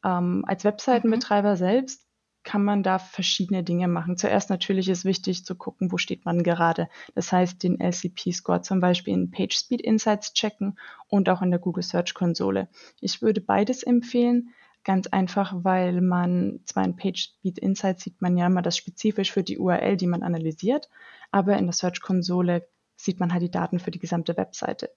Ähm, 0.04 0.44
als 0.48 0.64
Webseitenbetreiber 0.64 1.52
mhm. 1.52 1.58
selbst 1.58 2.05
kann 2.46 2.62
man 2.62 2.84
da 2.84 3.00
verschiedene 3.00 3.64
Dinge 3.64 3.88
machen. 3.88 4.16
Zuerst 4.16 4.50
natürlich 4.50 4.88
ist 4.88 5.04
wichtig 5.04 5.44
zu 5.44 5.56
gucken, 5.56 5.90
wo 5.90 5.98
steht 5.98 6.24
man 6.24 6.44
gerade. 6.44 6.88
Das 7.16 7.32
heißt, 7.32 7.62
den 7.62 7.80
LCP-Score 7.80 8.62
zum 8.62 8.80
Beispiel 8.80 9.12
in 9.12 9.32
PageSpeed 9.32 9.82
Insights 9.82 10.32
checken 10.32 10.78
und 11.08 11.28
auch 11.28 11.42
in 11.42 11.50
der 11.50 11.58
Google 11.58 11.82
Search 11.82 12.14
Konsole. 12.14 12.68
Ich 13.00 13.20
würde 13.20 13.40
beides 13.40 13.82
empfehlen. 13.82 14.54
Ganz 14.84 15.08
einfach, 15.08 15.52
weil 15.64 16.00
man 16.00 16.60
zwar 16.64 16.84
in 16.84 16.94
PageSpeed 16.94 17.58
Insights 17.58 18.04
sieht 18.04 18.22
man 18.22 18.36
ja 18.36 18.46
immer 18.46 18.62
das 18.62 18.76
spezifisch 18.76 19.32
für 19.32 19.42
die 19.42 19.58
URL, 19.58 19.96
die 19.96 20.06
man 20.06 20.22
analysiert, 20.22 20.88
aber 21.32 21.58
in 21.58 21.64
der 21.64 21.72
Search 21.72 22.00
Konsole 22.00 22.68
sieht 22.94 23.18
man 23.18 23.32
halt 23.32 23.42
die 23.42 23.50
Daten 23.50 23.80
für 23.80 23.90
die 23.90 23.98
gesamte 23.98 24.36
Webseite. 24.36 24.90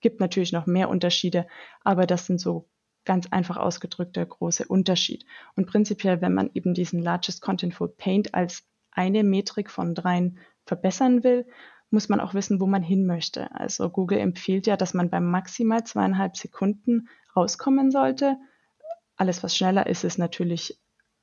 Gibt 0.00 0.20
natürlich 0.20 0.52
noch 0.52 0.66
mehr 0.66 0.88
Unterschiede, 0.88 1.48
aber 1.82 2.06
das 2.06 2.26
sind 2.26 2.40
so 2.40 2.68
ganz 3.06 3.28
einfach 3.30 3.56
ausgedrückt 3.56 4.16
der 4.16 4.26
große 4.26 4.66
Unterschied. 4.66 5.24
Und 5.54 5.66
prinzipiell, 5.66 6.20
wenn 6.20 6.34
man 6.34 6.50
eben 6.52 6.74
diesen 6.74 7.00
Largest 7.00 7.40
Contentful 7.40 7.88
Paint 7.88 8.34
als 8.34 8.64
eine 8.90 9.24
Metrik 9.24 9.70
von 9.70 9.94
dreien 9.94 10.38
verbessern 10.66 11.24
will, 11.24 11.46
muss 11.90 12.08
man 12.08 12.20
auch 12.20 12.34
wissen, 12.34 12.60
wo 12.60 12.66
man 12.66 12.82
hin 12.82 13.06
möchte. 13.06 13.54
Also 13.54 13.88
Google 13.88 14.18
empfiehlt 14.18 14.66
ja, 14.66 14.76
dass 14.76 14.92
man 14.92 15.08
bei 15.08 15.20
maximal 15.20 15.84
zweieinhalb 15.84 16.36
Sekunden 16.36 17.08
rauskommen 17.34 17.90
sollte. 17.90 18.36
Alles, 19.16 19.42
was 19.42 19.56
schneller 19.56 19.86
ist, 19.86 20.04
ist 20.04 20.18
natürlich 20.18 20.80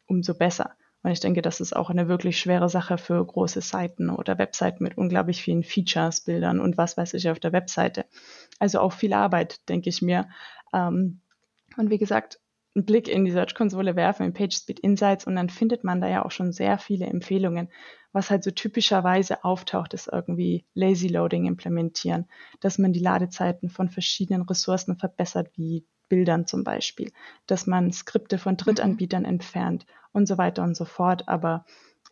umso 0.07 0.33
besser. 0.33 0.75
Und 1.03 1.11
ich 1.11 1.19
denke, 1.19 1.41
das 1.41 1.59
ist 1.59 1.75
auch 1.75 1.89
eine 1.89 2.07
wirklich 2.07 2.39
schwere 2.39 2.69
Sache 2.69 2.97
für 2.97 3.23
große 3.23 3.59
Seiten 3.59 4.09
oder 4.09 4.37
Webseiten 4.37 4.83
mit 4.83 4.97
unglaublich 4.97 5.43
vielen 5.43 5.63
Features, 5.63 6.21
Bildern 6.21 6.61
und 6.61 6.77
was 6.77 6.95
weiß 6.95 7.13
ich 7.15 7.29
auf 7.29 7.39
der 7.39 7.51
Webseite. 7.51 8.05
Also 8.57 8.79
auch 8.79 8.93
viel 8.93 9.11
Arbeit, 9.13 9.67
denke 9.67 9.89
ich 9.89 10.01
mir. 10.01 10.29
Ähm, 10.73 11.19
und 11.77 11.89
wie 11.89 11.97
gesagt, 11.97 12.39
einen 12.75 12.85
Blick 12.85 13.07
in 13.07 13.25
die 13.25 13.31
Search-Konsole 13.31 13.95
werfen, 13.95 14.25
in 14.25 14.33
PageSpeed 14.33 14.79
Insights 14.79 15.27
und 15.27 15.35
dann 15.35 15.49
findet 15.49 15.83
man 15.83 16.01
da 16.01 16.07
ja 16.07 16.25
auch 16.25 16.31
schon 16.31 16.51
sehr 16.51 16.77
viele 16.77 17.05
Empfehlungen. 17.05 17.69
Was 18.11 18.29
halt 18.29 18.43
so 18.43 18.51
typischerweise 18.51 19.43
auftaucht, 19.43 19.93
ist 19.93 20.09
irgendwie 20.11 20.65
Lazy 20.73 21.07
Loading 21.07 21.45
implementieren, 21.45 22.25
dass 22.61 22.77
man 22.77 22.93
die 22.93 22.99
Ladezeiten 22.99 23.69
von 23.69 23.89
verschiedenen 23.89 24.43
Ressourcen 24.43 24.97
verbessert, 24.97 25.51
wie 25.55 25.85
Bildern 26.09 26.45
zum 26.45 26.63
Beispiel, 26.63 27.11
dass 27.47 27.65
man 27.65 27.91
Skripte 27.91 28.37
von 28.37 28.57
Drittanbietern 28.57 29.25
entfernt 29.25 29.85
und 30.11 30.27
so 30.27 30.37
weiter 30.37 30.63
und 30.63 30.75
so 30.75 30.85
fort. 30.85 31.27
Aber 31.27 31.65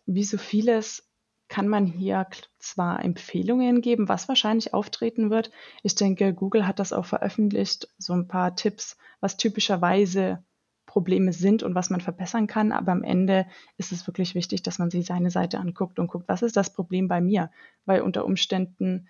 wie 0.06 0.24
so 0.24 0.38
vieles 0.38 1.08
kann 1.52 1.68
man 1.68 1.84
hier 1.84 2.26
zwar 2.58 3.04
Empfehlungen 3.04 3.82
geben, 3.82 4.08
was 4.08 4.26
wahrscheinlich 4.26 4.72
auftreten 4.72 5.28
wird. 5.28 5.50
Ich 5.82 5.94
denke, 5.94 6.32
Google 6.32 6.66
hat 6.66 6.78
das 6.78 6.94
auch 6.94 7.04
veröffentlicht, 7.04 7.88
so 7.98 8.14
ein 8.14 8.26
paar 8.26 8.56
Tipps, 8.56 8.96
was 9.20 9.36
typischerweise 9.36 10.42
Probleme 10.86 11.34
sind 11.34 11.62
und 11.62 11.74
was 11.74 11.90
man 11.90 12.00
verbessern 12.00 12.46
kann. 12.46 12.72
Aber 12.72 12.92
am 12.92 13.04
Ende 13.04 13.44
ist 13.76 13.92
es 13.92 14.06
wirklich 14.06 14.34
wichtig, 14.34 14.62
dass 14.62 14.78
man 14.78 14.90
sich 14.90 15.04
seine 15.04 15.30
Seite 15.30 15.60
anguckt 15.60 15.98
und 15.98 16.06
guckt, 16.06 16.26
was 16.26 16.40
ist 16.40 16.56
das 16.56 16.72
Problem 16.72 17.06
bei 17.06 17.20
mir? 17.20 17.50
Weil 17.84 18.00
unter 18.00 18.24
Umständen 18.24 19.08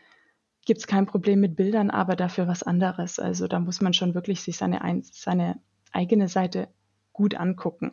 gibt 0.66 0.80
es 0.80 0.88
kein 0.88 1.06
Problem 1.06 1.38
mit 1.38 1.54
Bildern, 1.54 1.90
aber 1.90 2.16
dafür 2.16 2.48
was 2.48 2.64
anderes. 2.64 3.20
Also 3.20 3.46
da 3.46 3.60
muss 3.60 3.80
man 3.80 3.94
schon 3.94 4.14
wirklich 4.14 4.40
sich 4.40 4.56
seine, 4.56 4.80
seine 5.12 5.60
eigene 5.92 6.26
Seite 6.26 6.66
gut 7.12 7.36
angucken. 7.36 7.92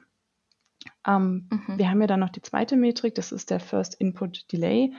Ähm, 1.07 1.47
mhm. 1.49 1.77
Wir 1.77 1.89
haben 1.89 2.01
ja 2.01 2.07
dann 2.07 2.19
noch 2.19 2.29
die 2.29 2.41
zweite 2.41 2.75
Metrik, 2.75 3.15
das 3.15 3.31
ist 3.31 3.49
der 3.49 3.59
First 3.59 3.95
Input 3.95 4.51
Delay. 4.51 4.93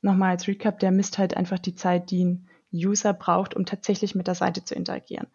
Nochmal 0.00 0.30
als 0.30 0.48
Recap, 0.48 0.78
der 0.78 0.90
misst 0.90 1.18
halt 1.18 1.36
einfach 1.36 1.58
die 1.58 1.74
Zeit, 1.74 2.10
die 2.10 2.24
ein 2.24 2.48
User 2.72 3.12
braucht, 3.12 3.54
um 3.54 3.66
tatsächlich 3.66 4.14
mit 4.14 4.26
der 4.26 4.34
Seite 4.34 4.64
zu 4.64 4.74
interagieren. 4.74 5.28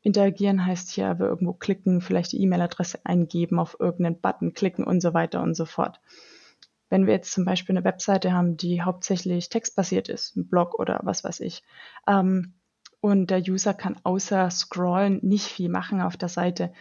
Interagieren 0.00 0.64
heißt 0.64 0.90
hier, 0.90 1.18
wir 1.18 1.26
irgendwo 1.26 1.52
klicken, 1.52 2.00
vielleicht 2.00 2.32
die 2.32 2.40
E-Mail-Adresse 2.42 3.00
eingeben, 3.04 3.58
auf 3.58 3.76
irgendeinen 3.80 4.20
Button 4.20 4.54
klicken 4.54 4.84
und 4.84 5.00
so 5.00 5.12
weiter 5.12 5.42
und 5.42 5.54
so 5.54 5.64
fort. 5.64 6.00
Wenn 6.88 7.06
wir 7.06 7.14
jetzt 7.14 7.32
zum 7.32 7.44
Beispiel 7.44 7.76
eine 7.76 7.84
Webseite 7.84 8.32
haben, 8.32 8.56
die 8.56 8.82
hauptsächlich 8.82 9.48
textbasiert 9.48 10.08
ist, 10.08 10.36
ein 10.36 10.48
Blog 10.48 10.78
oder 10.78 11.00
was 11.02 11.24
weiß 11.24 11.40
ich, 11.40 11.62
ähm, 12.06 12.54
und 13.00 13.30
der 13.30 13.40
User 13.40 13.74
kann 13.74 13.96
außer 14.02 14.50
Scrollen 14.50 15.20
nicht 15.22 15.46
viel 15.46 15.68
machen 15.68 16.00
auf 16.00 16.16
der 16.16 16.28
Seite, 16.28 16.72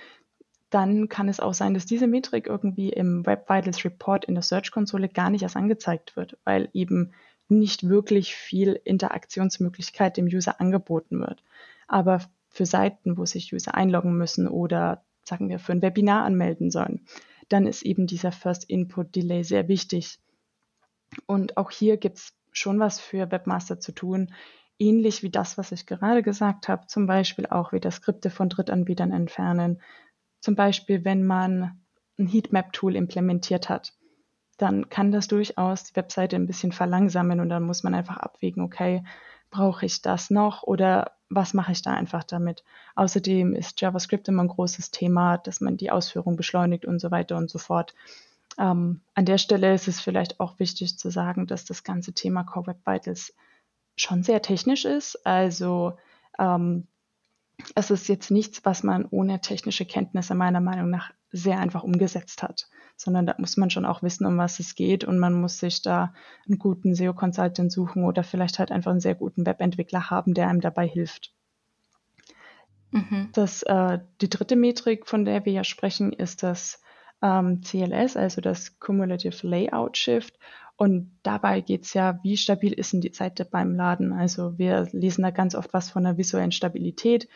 dann 0.69 1.07
kann 1.07 1.29
es 1.29 1.39
auch 1.39 1.53
sein, 1.53 1.73
dass 1.73 1.85
diese 1.85 2.07
Metrik 2.07 2.47
irgendwie 2.47 2.89
im 2.89 3.25
Web 3.25 3.49
Vitals 3.49 3.85
Report 3.85 4.25
in 4.25 4.35
der 4.35 4.43
Search-Konsole 4.43 5.09
gar 5.09 5.29
nicht 5.29 5.43
erst 5.43 5.55
angezeigt 5.55 6.15
wird, 6.15 6.37
weil 6.43 6.69
eben 6.73 7.13
nicht 7.49 7.87
wirklich 7.87 8.35
viel 8.35 8.79
Interaktionsmöglichkeit 8.83 10.17
dem 10.17 10.25
User 10.25 10.59
angeboten 10.59 11.19
wird. 11.21 11.43
Aber 11.87 12.21
für 12.49 12.65
Seiten, 12.65 13.17
wo 13.17 13.25
sich 13.25 13.53
User 13.53 13.75
einloggen 13.75 14.17
müssen 14.17 14.47
oder 14.47 15.03
sagen 15.23 15.49
wir 15.49 15.59
für 15.59 15.71
ein 15.71 15.81
Webinar 15.81 16.25
anmelden 16.25 16.71
sollen, 16.71 17.05
dann 17.49 17.65
ist 17.65 17.83
eben 17.83 18.07
dieser 18.07 18.31
First 18.31 18.65
Input 18.69 19.15
Delay 19.15 19.43
sehr 19.43 19.67
wichtig. 19.67 20.19
Und 21.25 21.55
auch 21.55 21.71
hier 21.71 21.97
gibt 21.97 22.17
es 22.17 22.33
schon 22.51 22.79
was 22.79 22.99
für 22.99 23.31
Webmaster 23.31 23.79
zu 23.79 23.93
tun, 23.93 24.33
ähnlich 24.79 25.23
wie 25.23 25.29
das, 25.29 25.57
was 25.57 25.71
ich 25.71 25.85
gerade 25.85 26.23
gesagt 26.23 26.67
habe, 26.67 26.87
zum 26.87 27.07
Beispiel 27.07 27.45
auch 27.47 27.71
wieder 27.71 27.91
Skripte 27.91 28.29
von 28.29 28.49
Drittanbietern 28.49 29.11
entfernen, 29.11 29.81
zum 30.39 30.55
Beispiel, 30.55 31.05
wenn 31.05 31.25
man 31.25 31.79
ein 32.17 32.27
Heatmap-Tool 32.27 32.95
implementiert 32.95 33.69
hat, 33.69 33.93
dann 34.57 34.89
kann 34.89 35.11
das 35.11 35.27
durchaus 35.27 35.83
die 35.83 35.95
Webseite 35.95 36.35
ein 36.35 36.47
bisschen 36.47 36.71
verlangsamen 36.71 37.39
und 37.39 37.49
dann 37.49 37.63
muss 37.63 37.83
man 37.83 37.93
einfach 37.93 38.17
abwägen, 38.17 38.63
okay, 38.63 39.03
brauche 39.51 39.85
ich 39.85 40.01
das 40.01 40.29
noch 40.29 40.63
oder 40.63 41.11
was 41.29 41.53
mache 41.53 41.71
ich 41.71 41.81
da 41.81 41.93
einfach 41.93 42.23
damit? 42.23 42.63
Außerdem 42.95 43.53
ist 43.53 43.79
JavaScript 43.79 44.27
immer 44.27 44.43
ein 44.43 44.49
großes 44.49 44.91
Thema, 44.91 45.37
dass 45.37 45.61
man 45.61 45.77
die 45.77 45.91
Ausführung 45.91 46.35
beschleunigt 46.35 46.85
und 46.85 46.99
so 46.99 47.11
weiter 47.11 47.37
und 47.37 47.49
so 47.49 47.59
fort. 47.59 47.93
Ähm, 48.57 49.01
an 49.13 49.25
der 49.25 49.37
Stelle 49.37 49.73
ist 49.73 49.87
es 49.87 50.01
vielleicht 50.01 50.39
auch 50.39 50.59
wichtig 50.59 50.97
zu 50.97 51.11
sagen, 51.11 51.45
dass 51.45 51.65
das 51.65 51.83
ganze 51.83 52.13
Thema 52.13 52.43
Core 52.43 52.67
Web 52.67 52.79
Vitals 52.85 53.33
schon 53.95 54.23
sehr 54.23 54.41
technisch 54.41 54.85
ist. 54.85 55.25
Also 55.25 55.97
ähm, 56.39 56.87
es 57.75 57.91
ist 57.91 58.07
jetzt 58.07 58.31
nichts, 58.31 58.63
was 58.65 58.83
man 58.83 59.05
ohne 59.05 59.41
technische 59.41 59.85
Kenntnisse 59.85 60.35
meiner 60.35 60.61
Meinung 60.61 60.89
nach 60.89 61.11
sehr 61.31 61.59
einfach 61.59 61.83
umgesetzt 61.83 62.43
hat, 62.43 62.67
sondern 62.95 63.25
da 63.25 63.35
muss 63.37 63.57
man 63.57 63.69
schon 63.69 63.85
auch 63.85 64.03
wissen, 64.03 64.25
um 64.25 64.37
was 64.37 64.59
es 64.59 64.75
geht 64.75 65.03
und 65.03 65.19
man 65.19 65.33
muss 65.33 65.59
sich 65.59 65.81
da 65.81 66.13
einen 66.47 66.59
guten 66.59 66.95
SEO-Consultant 66.95 67.71
suchen 67.71 68.03
oder 68.03 68.23
vielleicht 68.23 68.59
halt 68.59 68.71
einfach 68.71 68.91
einen 68.91 68.99
sehr 68.99 69.15
guten 69.15 69.45
Webentwickler 69.45 70.09
haben, 70.09 70.33
der 70.33 70.47
einem 70.47 70.61
dabei 70.61 70.87
hilft. 70.87 71.33
Mhm. 72.91 73.29
Das, 73.33 73.63
äh, 73.63 73.99
die 74.21 74.29
dritte 74.29 74.55
Metrik, 74.55 75.07
von 75.07 75.25
der 75.25 75.45
wir 75.45 75.51
ja 75.51 75.63
sprechen, 75.63 76.13
ist 76.13 76.43
das 76.43 76.81
ähm, 77.21 77.61
CLS, 77.61 78.15
also 78.15 78.41
das 78.41 78.79
Cumulative 78.79 79.45
Layout 79.45 79.97
Shift. 79.97 80.37
Und 80.77 81.17
dabei 81.23 81.61
geht 81.61 81.85
es 81.85 81.93
ja, 81.95 82.19
wie 82.21 82.37
stabil 82.37 82.71
ist 82.71 82.93
denn 82.93 83.01
die 83.01 83.13
Seite 83.13 83.45
beim 83.45 83.75
Laden? 83.75 84.13
Also 84.13 84.57
wir 84.59 84.87
lesen 84.91 85.23
da 85.23 85.31
ganz 85.31 85.55
oft 85.55 85.73
was 85.73 85.89
von 85.89 86.03
der 86.03 86.17
visuellen 86.17 86.51
Stabilität. 86.51 87.27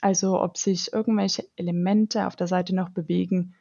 Also 0.00 0.40
ob 0.40 0.56
sich 0.56 0.92
irgendwelche 0.92 1.44
Elemente 1.56 2.26
auf 2.26 2.34
der 2.34 2.46
Seite 2.46 2.74
noch 2.74 2.88
bewegen, 2.88 3.54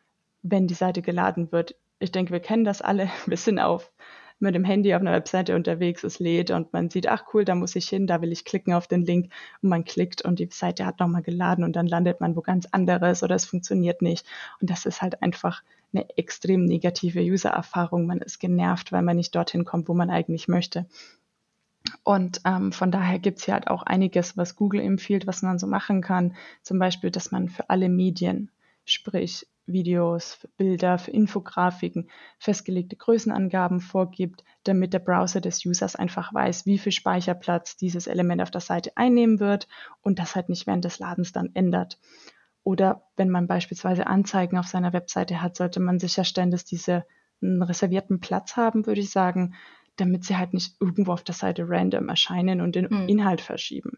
wenn 0.44 0.68
die 0.68 0.74
Seite 0.74 1.02
geladen 1.02 1.52
wird. 1.52 1.76
Ich 2.00 2.14
denke, 2.14 2.32
wir 2.32 2.40
kennen 2.40 2.64
das 2.64 2.82
alle. 2.82 3.10
Wir 3.26 3.38
sind 3.38 3.60
auf 3.60 3.92
mit 4.40 4.54
dem 4.54 4.64
Handy 4.64 4.94
auf 4.94 5.02
einer 5.02 5.14
Webseite 5.14 5.56
unterwegs, 5.56 6.04
es 6.04 6.20
lädt 6.20 6.52
und 6.52 6.72
man 6.74 6.90
sieht, 6.90 7.08
ach 7.08 7.26
cool, 7.34 7.46
da 7.46 7.56
muss 7.56 7.76
ich 7.76 7.90
hin, 7.90 8.08
da 8.08 8.22
will 8.22 8.32
ich 8.32 8.46
klicken 8.46 8.74
auf 8.74 8.88
den 8.88 9.04
Link 9.04 9.32
und 9.62 9.70
man 9.70 9.84
klickt 9.84 10.22
und 10.22 10.40
die 10.40 10.50
Seite 10.52 10.86
hat 10.86 11.00
nochmal 11.00 11.24
geladen 11.24 11.64
und 11.64 11.76
dann 11.76 11.88
landet 11.88 12.22
man 12.22 12.36
wo 12.36 12.42
ganz 12.42 12.68
anderes 12.72 13.24
oder 13.24 13.36
es 13.36 13.46
funktioniert 13.46 14.02
nicht. 14.02 14.26
Und 14.62 14.70
das 14.70 14.86
ist 14.86 15.02
halt 15.02 15.22
einfach 15.24 15.64
eine 15.94 16.08
extrem 16.18 16.66
negative 16.66 17.22
User-Erfahrung. 17.22 18.06
Man 18.06 18.20
ist 18.20 18.40
genervt, 18.40 18.92
weil 18.92 19.02
man 19.02 19.18
nicht 19.18 19.34
dorthin 19.36 19.66
kommt, 19.66 19.88
wo 19.88 19.94
man 19.94 20.10
eigentlich 20.10 20.48
möchte. 20.48 20.86
Und 22.04 22.42
ähm, 22.46 22.72
von 22.72 22.92
daher 22.92 23.20
gibt 23.20 23.40
es 23.40 23.46
hier 23.46 23.54
halt 23.54 23.68
auch 23.70 23.84
einiges, 23.84 24.38
was 24.38 24.56
Google 24.56 24.82
empfiehlt, 24.82 25.26
was 25.26 25.42
man 25.42 25.58
so 25.58 25.68
machen 25.68 26.02
kann. 26.02 26.36
Zum 26.62 26.80
Beispiel, 26.80 27.12
dass 27.12 27.32
man 27.32 27.50
für 27.50 27.70
alle 27.70 27.90
Medien, 27.90 28.52
sprich 28.86 29.48
Videos, 29.68 30.48
Bilder, 30.58 31.00
Infografiken 31.08 32.10
festgelegte 32.40 32.96
Größenangaben 32.96 33.82
vorgibt, 33.82 34.44
damit 34.64 34.94
der 34.94 35.00
Browser 35.00 35.42
des 35.42 35.66
Users 35.66 35.96
einfach 35.96 36.34
weiß, 36.34 36.66
wie 36.66 36.80
viel 36.80 36.92
Speicherplatz 36.92 37.78
dieses 37.78 38.08
Element 38.08 38.42
auf 38.42 38.52
der 38.52 38.62
Seite 38.62 38.92
einnehmen 38.96 39.40
wird 39.40 39.68
und 40.02 40.20
das 40.20 40.36
halt 40.36 40.50
nicht 40.50 40.66
während 40.68 40.86
des 40.86 41.00
Ladens 41.00 41.32
dann 41.32 41.52
ändert. 41.54 42.00
Oder 42.64 43.04
wenn 43.16 43.30
man 43.30 43.48
beispielsweise 43.48 44.08
Anzeigen 44.08 44.58
auf 44.58 44.68
seiner 44.68 44.94
Webseite 44.94 45.42
hat, 45.42 45.56
sollte 45.56 45.80
man 45.80 46.00
sicherstellen, 46.00 46.52
dass 46.52 46.66
diese 46.66 47.06
einen 47.42 47.62
reservierten 47.62 48.20
Platz 48.20 48.56
haben, 48.56 48.86
würde 48.86 49.02
ich 49.02 49.12
sagen, 49.12 49.54
damit 49.98 50.24
sie 50.24 50.38
halt 50.38 50.54
nicht 50.54 50.76
irgendwo 50.80 51.12
auf 51.12 51.24
der 51.24 51.36
Seite 51.36 51.66
random 51.68 52.10
erscheinen 52.10 52.62
und 52.62 52.76
den 52.76 52.88
mhm. 52.90 53.10
Inhalt 53.10 53.42
verschieben. 53.42 53.98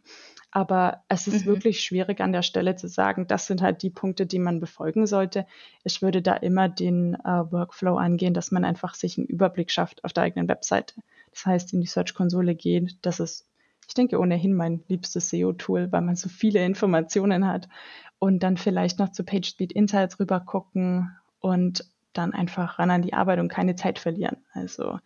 Aber 0.52 1.04
es 1.10 1.28
ist 1.28 1.46
mhm. 1.46 1.52
wirklich 1.52 1.82
schwierig 1.82 2.22
an 2.22 2.32
der 2.32 2.42
Stelle 2.42 2.76
zu 2.76 2.88
sagen, 2.88 3.28
das 3.28 3.46
sind 3.46 3.62
halt 3.62 3.84
die 3.84 3.92
Punkte, 3.92 4.26
die 4.26 4.40
man 4.40 4.60
befolgen 4.60 5.06
sollte. 5.06 5.46
Ich 5.84 6.02
würde 6.02 6.22
da 6.22 6.34
immer 6.34 6.70
den 6.70 7.14
äh, 7.14 7.52
Workflow 7.52 7.98
angehen, 7.98 8.34
dass 8.34 8.52
man 8.52 8.66
einfach 8.66 8.96
sich 8.96 9.18
einen 9.18 9.28
Überblick 9.28 9.70
schafft 9.70 10.04
auf 10.04 10.14
der 10.14 10.24
eigenen 10.24 10.48
Webseite. 10.48 10.96
Das 11.32 11.46
heißt, 11.46 11.74
in 11.74 11.82
die 11.82 11.88
Search-Konsole 11.88 12.56
gehen. 12.56 12.92
Das 13.04 13.20
ist, 13.20 13.46
ich 13.88 13.94
denke, 13.94 14.20
ohnehin 14.20 14.56
mein 14.56 14.84
liebstes 14.88 15.30
SEO-Tool, 15.30 15.92
weil 15.92 16.02
man 16.02 16.16
so 16.16 16.30
viele 16.30 16.66
Informationen 16.66 17.46
hat. 17.46 17.70
Und 18.18 18.42
dann 18.42 18.58
vielleicht 18.58 19.00
noch 19.00 19.12
zu 19.12 19.24
PageSpeed 19.24 19.72
Insights 19.72 20.20
rüber 20.20 20.40
gucken 20.40 21.16
und 21.40 21.86
dann 22.14 22.34
einfach 22.34 22.80
ran 22.80 22.90
an 22.92 23.02
die 23.02 23.14
Arbeit 23.14 23.40
und 23.40 23.50
keine 23.50 23.76
Zeit 23.76 24.00
verlieren. 24.00 24.38
Also 24.54 25.00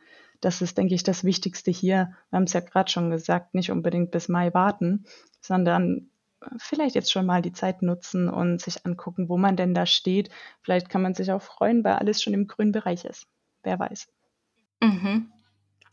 das 0.43 0.61
ist, 0.61 0.77
denke 0.77 0.95
ich, 0.95 1.03
das 1.03 1.23
Wichtigste 1.23 1.71
hier. 1.71 2.13
Wir 2.29 2.37
haben 2.37 2.43
es 2.43 2.53
ja 2.53 2.59
gerade 2.59 2.91
schon 2.91 3.09
gesagt, 3.09 3.53
nicht 3.53 3.71
unbedingt 3.71 4.11
bis 4.11 4.29
Mai 4.29 4.53
warten, 4.53 5.05
sondern 5.39 6.09
vielleicht 6.57 6.95
jetzt 6.95 7.11
schon 7.11 7.25
mal 7.25 7.41
die 7.41 7.53
Zeit 7.53 7.81
nutzen 7.81 8.29
und 8.29 8.61
sich 8.61 8.85
angucken, 8.85 9.29
wo 9.29 9.37
man 9.37 9.55
denn 9.55 9.73
da 9.73 9.85
steht. 9.85 10.29
Vielleicht 10.61 10.89
kann 10.89 11.01
man 11.01 11.13
sich 11.13 11.31
auch 11.31 11.41
freuen, 11.41 11.83
weil 11.83 11.93
alles 11.93 12.21
schon 12.21 12.33
im 12.33 12.47
grünen 12.47 12.71
Bereich 12.71 13.05
ist. 13.05 13.27
Wer 13.63 13.79
weiß. 13.79 14.07
Mhm, 14.81 15.31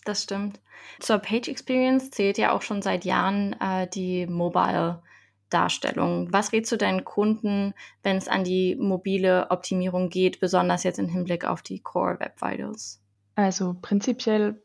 das 0.05 0.25
stimmt. 0.25 0.61
Zur 0.99 1.19
Page 1.19 1.49
Experience 1.49 2.11
zählt 2.11 2.39
ja 2.39 2.53
auch 2.53 2.63
schon 2.63 2.83
seit 2.83 3.05
Jahren 3.05 3.55
äh, 3.61 3.89
die 3.89 4.27
Mobile. 4.27 5.03
Darstellung. 5.51 6.33
Was 6.33 6.53
rätst 6.53 6.71
du 6.71 6.77
deinen 6.77 7.05
Kunden, 7.05 7.75
wenn 8.05 8.17
es 8.17 8.29
an 8.29 8.45
die 8.45 8.77
mobile 8.77 9.51
Optimierung 9.51 10.09
geht, 10.09 10.39
besonders 10.39 10.85
jetzt 10.85 11.01
im 11.01 11.09
Hinblick 11.09 11.45
auf 11.45 11.61
die 11.61 11.81
Core 11.81 12.21
Web 12.21 12.41
Vitals? 12.41 13.03
Also 13.35 13.77
prinzipiell 13.81 14.63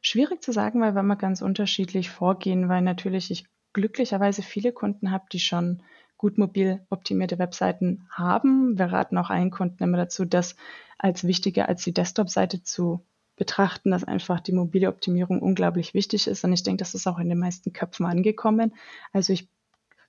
schwierig 0.00 0.42
zu 0.42 0.52
sagen, 0.52 0.80
weil 0.80 0.94
wir 0.94 1.02
mal 1.02 1.16
ganz 1.16 1.42
unterschiedlich 1.42 2.10
vorgehen, 2.10 2.68
weil 2.68 2.82
natürlich 2.82 3.30
ich 3.30 3.46
glücklicherweise 3.72 4.42
viele 4.42 4.72
Kunden 4.72 5.10
habe, 5.10 5.24
die 5.32 5.40
schon 5.40 5.82
gut 6.16 6.38
mobil 6.38 6.80
optimierte 6.88 7.38
Webseiten 7.38 8.08
haben. 8.10 8.78
Wir 8.78 8.86
raten 8.86 9.18
auch 9.18 9.30
allen 9.30 9.50
Kunden 9.50 9.82
immer 9.82 9.98
dazu, 9.98 10.24
das 10.24 10.56
als 10.98 11.24
wichtiger 11.24 11.68
als 11.68 11.84
die 11.84 11.92
Desktop-Seite 11.92 12.62
zu 12.62 13.04
betrachten, 13.36 13.90
dass 13.90 14.02
einfach 14.02 14.40
die 14.40 14.52
mobile 14.52 14.88
Optimierung 14.88 15.42
unglaublich 15.42 15.92
wichtig 15.92 16.26
ist. 16.26 16.42
Und 16.42 16.54
ich 16.54 16.62
denke, 16.62 16.78
das 16.78 16.94
ist 16.94 17.06
auch 17.06 17.18
in 17.18 17.28
den 17.28 17.38
meisten 17.38 17.74
Köpfen 17.74 18.06
angekommen. 18.06 18.74
Also 19.12 19.34
ich 19.34 19.48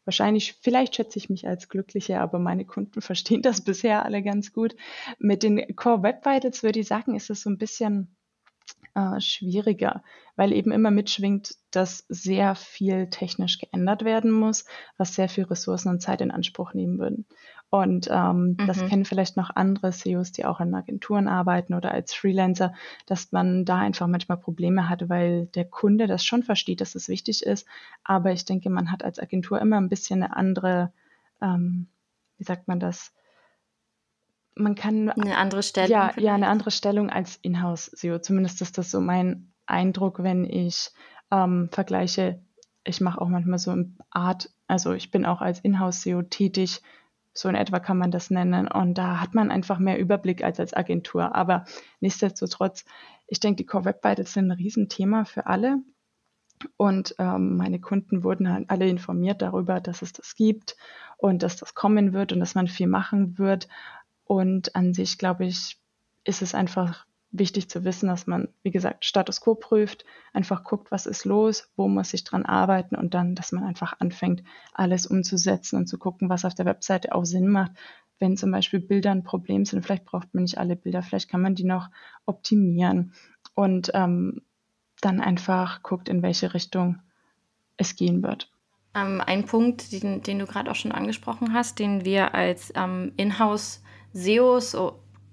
wahrscheinlich, 0.07 0.53
vielleicht 0.61 0.95
schätze 0.95 1.19
ich 1.19 1.29
mich 1.29 1.47
als 1.47 1.69
Glückliche, 1.69 2.19
aber 2.19 2.39
meine 2.39 2.65
Kunden 2.65 3.01
verstehen 3.01 3.41
das 3.43 3.61
bisher 3.61 4.03
alle 4.05 4.23
ganz 4.23 4.53
gut. 4.53 4.75
Mit 5.19 5.43
den 5.43 5.75
Core 5.75 6.01
Web 6.03 6.25
Vitals 6.25 6.63
würde 6.63 6.79
ich 6.79 6.87
sagen, 6.87 7.15
ist 7.15 7.29
es 7.29 7.41
so 7.41 7.49
ein 7.49 7.57
bisschen 7.59 8.16
äh, 8.97 9.21
schwieriger, 9.21 10.01
weil 10.35 10.51
eben 10.51 10.71
immer 10.71 10.89
mitschwingt, 10.89 11.55
dass 11.69 12.05
sehr 12.09 12.55
viel 12.55 13.11
technisch 13.11 13.59
geändert 13.59 14.03
werden 14.03 14.31
muss, 14.31 14.65
was 14.97 15.13
sehr 15.13 15.29
viel 15.29 15.43
Ressourcen 15.43 15.89
und 15.89 16.01
Zeit 16.01 16.19
in 16.21 16.31
Anspruch 16.31 16.73
nehmen 16.73 16.97
würden. 16.97 17.27
Und 17.69 18.07
ähm, 18.09 18.55
mhm. 18.57 18.65
das 18.65 18.83
kennen 18.87 19.05
vielleicht 19.05 19.37
noch 19.37 19.51
andere 19.53 19.91
CEOs, 19.91 20.31
die 20.31 20.45
auch 20.45 20.61
in 20.61 20.73
Agenturen 20.73 21.27
arbeiten 21.27 21.75
oder 21.75 21.91
als 21.91 22.13
Freelancer, 22.13 22.73
dass 23.05 23.31
man 23.31 23.65
da 23.65 23.77
einfach 23.77 24.07
manchmal 24.07 24.37
Probleme 24.39 24.89
hat, 24.89 25.09
weil 25.09 25.45
der 25.47 25.65
Kunde 25.65 26.07
das 26.07 26.25
schon 26.25 26.41
versteht, 26.43 26.81
dass 26.81 26.95
es 26.95 27.07
wichtig 27.07 27.43
ist. 27.43 27.67
Aber 28.03 28.31
ich 28.31 28.45
denke, 28.45 28.69
man 28.71 28.91
hat 28.91 29.03
als 29.03 29.19
Agentur 29.19 29.61
immer 29.61 29.77
ein 29.77 29.89
bisschen 29.89 30.23
eine 30.23 30.35
andere, 30.35 30.91
ähm, 31.41 31.87
wie 32.37 32.45
sagt 32.45 32.67
man 32.67 32.79
das? 32.79 33.13
Man 34.57 34.75
kann 34.75 35.09
eine 35.09 35.37
andere 35.37 35.63
Stellung. 35.63 35.91
Ja, 35.91 36.11
ja, 36.17 36.33
eine 36.33 36.47
andere 36.47 36.71
Stellung 36.71 37.09
als 37.09 37.37
Inhouse-SEO. 37.37 38.19
Zumindest 38.19 38.61
ist 38.61 38.77
das 38.77 38.91
so 38.91 38.99
mein 38.99 39.51
Eindruck, 39.65 40.23
wenn 40.23 40.45
ich 40.45 40.91
ähm, 41.31 41.69
vergleiche. 41.71 42.41
Ich 42.83 43.01
mache 43.01 43.21
auch 43.21 43.27
manchmal 43.27 43.59
so 43.59 43.71
eine 43.71 43.91
Art, 44.09 44.49
also 44.67 44.93
ich 44.93 45.11
bin 45.11 45.25
auch 45.25 45.41
als 45.41 45.59
Inhouse-SEO 45.59 46.23
tätig, 46.23 46.81
so 47.33 47.49
in 47.49 47.55
etwa 47.55 47.79
kann 47.79 47.97
man 47.97 48.11
das 48.11 48.29
nennen. 48.29 48.67
Und 48.67 48.97
da 48.97 49.21
hat 49.21 49.35
man 49.35 49.51
einfach 49.51 49.77
mehr 49.79 49.99
Überblick 49.99 50.43
als 50.43 50.59
als 50.59 50.73
Agentur. 50.73 51.35
Aber 51.35 51.65
nichtsdestotrotz, 51.99 52.85
ich 53.27 53.39
denke, 53.39 53.57
die 53.57 53.65
Core 53.65 53.85
Web 53.85 54.03
Vitals 54.03 54.33
sind 54.33 54.51
ein 54.51 54.57
Riesenthema 54.57 55.25
für 55.25 55.45
alle. 55.45 55.79
Und 56.75 57.15
ähm, 57.19 57.57
meine 57.57 57.79
Kunden 57.79 58.23
wurden 58.23 58.51
halt 58.51 58.69
alle 58.69 58.87
informiert 58.87 59.41
darüber, 59.41 59.79
dass 59.79 60.01
es 60.01 60.13
das 60.13 60.35
gibt 60.35 60.75
und 61.17 61.43
dass 61.43 61.57
das 61.57 61.75
kommen 61.75 62.13
wird 62.13 62.33
und 62.33 62.39
dass 62.39 62.55
man 62.55 62.67
viel 62.67 62.87
machen 62.87 63.37
wird. 63.37 63.67
Und 64.27 64.75
an 64.75 64.93
sich, 64.93 65.17
glaube 65.17 65.45
ich, 65.45 65.79
ist 66.23 66.41
es 66.41 66.53
einfach 66.53 67.05
wichtig 67.31 67.69
zu 67.69 67.83
wissen, 67.83 68.07
dass 68.07 68.27
man, 68.27 68.47
wie 68.63 68.71
gesagt, 68.71 69.05
Status 69.05 69.41
quo 69.41 69.55
prüft, 69.55 70.05
einfach 70.33 70.63
guckt, 70.63 70.91
was 70.91 71.05
ist 71.05 71.25
los, 71.25 71.69
wo 71.75 71.87
muss 71.87 72.13
ich 72.13 72.23
dran 72.23 72.45
arbeiten 72.45 72.95
und 72.95 73.13
dann, 73.13 73.35
dass 73.35 73.51
man 73.51 73.63
einfach 73.63 73.99
anfängt, 73.99 74.43
alles 74.73 75.05
umzusetzen 75.05 75.77
und 75.77 75.87
zu 75.87 75.97
gucken, 75.97 76.29
was 76.29 76.45
auf 76.45 76.55
der 76.55 76.65
Webseite 76.65 77.13
auch 77.13 77.25
Sinn 77.25 77.47
macht. 77.47 77.71
Wenn 78.19 78.37
zum 78.37 78.51
Beispiel 78.51 78.79
Bilder 78.79 79.11
ein 79.11 79.23
Problem 79.23 79.65
sind, 79.65 79.83
vielleicht 79.83 80.05
braucht 80.05 80.33
man 80.33 80.43
nicht 80.43 80.57
alle 80.57 80.75
Bilder, 80.75 81.03
vielleicht 81.03 81.29
kann 81.29 81.41
man 81.41 81.55
die 81.55 81.65
noch 81.65 81.89
optimieren 82.25 83.13
und 83.53 83.91
ähm, 83.93 84.41
dann 85.01 85.21
einfach 85.21 85.83
guckt, 85.83 86.09
in 86.09 86.23
welche 86.23 86.53
Richtung 86.53 86.99
es 87.77 87.95
gehen 87.95 88.23
wird. 88.23 88.51
Ähm, 88.95 89.21
ein 89.21 89.45
Punkt, 89.45 89.91
den, 89.91 90.23
den 90.23 90.39
du 90.39 90.47
gerade 90.47 90.71
auch 90.71 90.75
schon 90.75 90.91
angesprochen 90.91 91.53
hast, 91.53 91.77
den 91.77 92.05
wir 92.05 92.33
als 92.33 92.73
ähm, 92.75 93.13
Inhouse-SEOs 94.13 94.75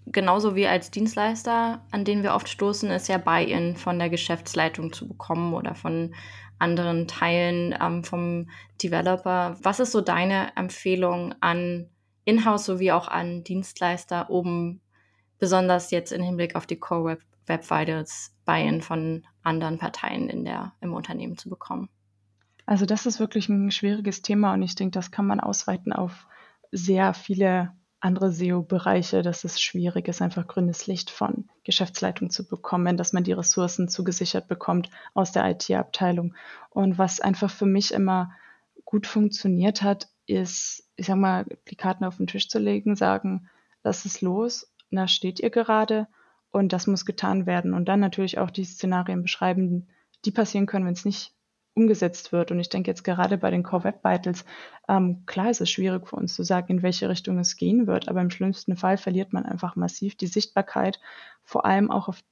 genauso 0.07 0.55
wie 0.55 0.67
als 0.67 0.91
Dienstleister, 0.91 1.83
an 1.91 2.05
den 2.05 2.23
wir 2.23 2.35
oft 2.35 2.49
stoßen, 2.49 2.91
ist 2.91 3.09
ja 3.09 3.19
Buy-in 3.19 3.77
von 3.77 3.99
der 3.99 4.11
Geschäftsleitung 4.11 4.93
zu 4.93 5.09
bekommen 5.09 5.55
oder 5.55 5.75
von 5.75 6.15
anderen 6.59 7.09
Teilen 7.09 7.75
ähm, 7.81 8.05
vom 8.05 8.49
Developer. 8.83 9.57
Was 9.63 9.81
ist 9.81 9.93
so 9.93 10.01
deine 10.01 10.55
Empfehlung 10.57 11.35
an 11.41 11.89
Inhouse 12.25 12.67
sowie 12.67 12.93
auch 12.93 13.09
an 13.09 13.45
Dienstleister, 13.45 14.31
um 14.31 14.81
besonders 15.39 15.91
jetzt 15.91 16.13
im 16.13 16.23
Hinblick 16.23 16.55
auf 16.55 16.67
die 16.67 16.79
Core 16.79 17.05
Web, 17.05 17.23
Web 17.47 17.71
Vitals 17.71 18.35
Buy-in 18.45 18.81
von 18.83 19.27
anderen 19.43 19.79
Parteien 19.79 20.29
in 20.29 20.45
der, 20.45 20.73
im 20.81 20.95
Unternehmen 20.95 21.37
zu 21.37 21.51
bekommen? 21.51 21.89
Also 22.67 22.87
das 22.87 23.05
ist 23.05 23.21
wirklich 23.21 23.49
ein 23.49 23.71
schwieriges 23.71 24.23
Thema 24.23 24.55
und 24.55 24.63
ich 24.63 24.75
denke, 24.75 24.93
das 24.93 25.11
kann 25.11 25.27
man 25.27 25.41
ausweiten 25.41 25.93
auf 25.93 26.27
sehr 26.71 27.13
viele 27.13 27.73
andere 28.05 28.31
SEO-Bereiche, 28.31 29.23
dass 29.23 29.45
es 29.45 29.61
schwierig 29.61 30.09
ist, 30.09 30.21
einfach 30.21 30.47
grünes 30.47 30.87
Licht 30.87 31.11
von 31.11 31.49
Geschäftsleitung 31.65 32.31
zu 32.31 32.47
bekommen, 32.47 32.97
dass 32.97 33.13
man 33.13 33.25
die 33.25 33.33
Ressourcen 33.33 33.89
zugesichert 33.89 34.47
bekommt 34.47 34.91
aus 35.15 35.33
der 35.33 35.51
IT-Abteilung. 35.51 36.35
Und 36.71 36.99
was 36.99 37.21
einfach 37.21 37.51
für 37.51 37.67
mich 37.67 37.93
immer 37.93 38.33
gut 38.85 39.07
funktioniert 39.07 39.83
hat, 39.83 40.09
ist, 40.27 40.87
ich 40.97 41.07
sag 41.07 41.17
mal, 41.17 41.47
die 41.69 41.77
Karten 41.77 42.05
auf 42.05 42.19
den 42.19 42.27
Tisch 42.27 42.49
zu 42.49 42.59
legen, 42.59 42.95
sagen, 42.95 43.49
das 43.83 44.05
ist 44.05 44.21
los, 44.21 44.71
da 44.91 45.09
steht 45.09 45.41
ihr 45.41 45.51
gerade 45.51 46.07
und 46.51 46.73
das 46.73 46.87
muss 46.87 47.05
getan 47.05 47.47
werden. 47.47 47.75
Und 47.75 47.87
dann 47.87 48.01
natürlich 48.01 48.39
auch 48.39 48.51
die 48.51 48.65
Szenarien 48.65 49.23
beschreiben, 49.23 49.89
die 50.25 50.31
passieren 50.31 50.67
können, 50.67 50.87
wenn 50.87 50.93
es 50.93 51.05
nicht 51.05 51.34
umgesetzt 51.75 52.33
wird. 52.33 52.51
Und 52.51 52.61
ich 52.61 52.69
denke 52.69 52.91
jetzt 52.91 53.05
gerade 53.05 53.39
bei 53.39 53.51
den 53.51 53.63
Core 53.63 53.85
Web 53.85 54.05
Vitals, 54.05 54.45
ähm, 54.89 55.25
klar 55.27 55.51
ist 55.51 55.61
es 55.61 55.71
schwierig 55.71 56.07
für 56.07 56.17
uns 56.17 56.35
zu 56.35 56.43
sagen, 56.43 56.69
in 56.69 56.83
welche 56.83 57.09
Richtung 57.09 57.39
es 57.39 57.57
gehen 57.57 57.87
wird, 57.87 58.09
aber 58.09 58.21
im 58.21 58.31
schlimmsten 58.31 58.77
Fall 58.77 58.97
verliert 58.97 59.33
man 59.33 59.45
einfach 59.45 59.77
massiv 59.77 60.17
die 60.17 60.27
Sichtbarkeit, 60.27 61.01
vor 61.43 61.65
allem 61.65 61.91
auch 61.91 62.09
auf 62.09 62.23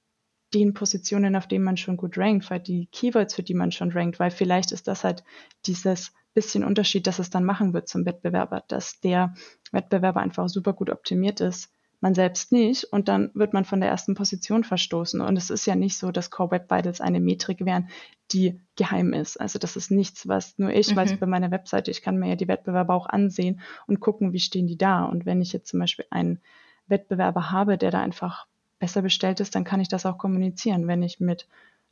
den 0.55 0.75
Positionen, 0.75 1.35
auf 1.35 1.47
denen 1.47 1.65
man 1.65 1.77
schon 1.77 1.97
gut 1.97 2.19
rankt, 2.19 2.51
weil 2.51 2.61
die 2.61 2.87
Keywords, 2.93 3.35
für 3.35 3.43
die 3.43 3.55
man 3.55 3.73
schon 3.73 3.91
rankt, 3.91 4.21
weil 4.21 4.31
vielleicht 4.31 4.71
ist 4.71 4.87
das 4.87 5.03
halt 5.03 5.25
dieses 5.67 6.13
bisschen 6.35 6.65
Unterschied, 6.65 7.07
dass 7.07 7.19
es 7.19 7.31
dann 7.31 7.45
machen 7.45 7.75
wird 7.75 7.89
zum 7.89 8.07
Wettbewerber, 8.07 8.65
dass 8.69 9.01
der 9.01 9.35
Wettbewerber 9.71 10.21
einfach 10.21 10.49
super 10.49 10.73
gut 10.73 10.91
optimiert 10.91 11.41
ist, 11.41 11.71
man 12.03 12.15
selbst 12.15 12.53
nicht 12.53 12.85
und 12.85 13.09
dann 13.09 13.31
wird 13.35 13.53
man 13.53 13.65
von 13.65 13.81
der 13.81 13.89
ersten 13.89 14.15
Position 14.15 14.65
verstoßen. 14.65 15.21
Und 15.21 15.37
es 15.37 15.51
ist 15.51 15.67
ja 15.67 15.77
nicht 15.77 15.97
so, 15.97 16.11
dass 16.11 16.31
Core 16.31 16.51
Web 16.51 16.71
Vitals 16.71 17.01
eine 17.01 17.21
Metrik 17.21 17.65
wären, 17.65 17.89
die 18.33 18.61
geheim 18.77 19.13
ist. 19.13 19.41
Also 19.41 19.59
das 19.59 19.77
ist 19.77 19.91
nichts, 19.91 20.27
was 20.27 20.59
nur 20.59 20.71
ich 20.71 20.91
mhm. 20.91 20.97
weiß 20.97 21.13
über 21.13 21.27
meine 21.27 21.51
Webseite. 21.51 21.91
Ich 21.91 22.03
kann 22.03 22.19
mir 22.19 22.31
ja 22.31 22.37
die 22.37 22.49
Wettbewerber 22.49 22.95
auch 22.95 23.07
ansehen 23.07 23.61
und 23.87 24.01
gucken, 24.01 24.33
wie 24.33 24.41
stehen 24.41 24.67
die 24.67 24.79
da. 24.79 25.05
Und 25.05 25.27
wenn 25.27 25.41
ich 25.41 25.53
jetzt 25.53 25.69
zum 25.69 25.81
Beispiel 25.81 26.07
einen 26.11 26.41
Wettbewerber 26.87 27.51
habe, 27.51 27.79
der 27.79 27.91
da 27.91 28.01
einfach 28.03 28.47
besser 28.79 29.03
bestellt 29.03 29.41
ist, 29.41 29.55
dann 29.55 29.65
kann 29.65 29.81
ich 29.81 29.89
das 29.89 30.05
auch 30.05 30.19
kommunizieren, 30.19 30.89
wenn 30.89 31.03
ich 31.03 31.21
mit 31.21 31.47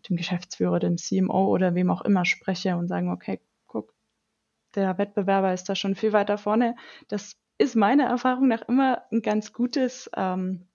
dem 0.08 0.16
Geschäftsführer, 0.16 0.80
dem 0.80 0.96
CMO 0.96 1.46
oder 1.46 1.74
wem 1.74 1.90
auch 1.90 2.02
immer 2.02 2.24
spreche 2.24 2.76
und 2.76 2.88
sagen, 2.88 3.12
okay, 3.12 3.40
guck, 3.66 3.94
der 4.74 4.98
Wettbewerber 4.98 5.52
ist 5.52 5.68
da 5.68 5.76
schon 5.76 5.94
viel 5.94 6.12
weiter 6.12 6.36
vorne. 6.36 6.74
Das 7.08 7.36
ist 7.60 7.76
meiner 7.76 8.04
Erfahrung 8.04 8.48
nach 8.48 8.62
immer 8.68 9.02
ein 9.12 9.20
ganz 9.20 9.52
gutes 9.52 10.10
ähm, 10.16 10.66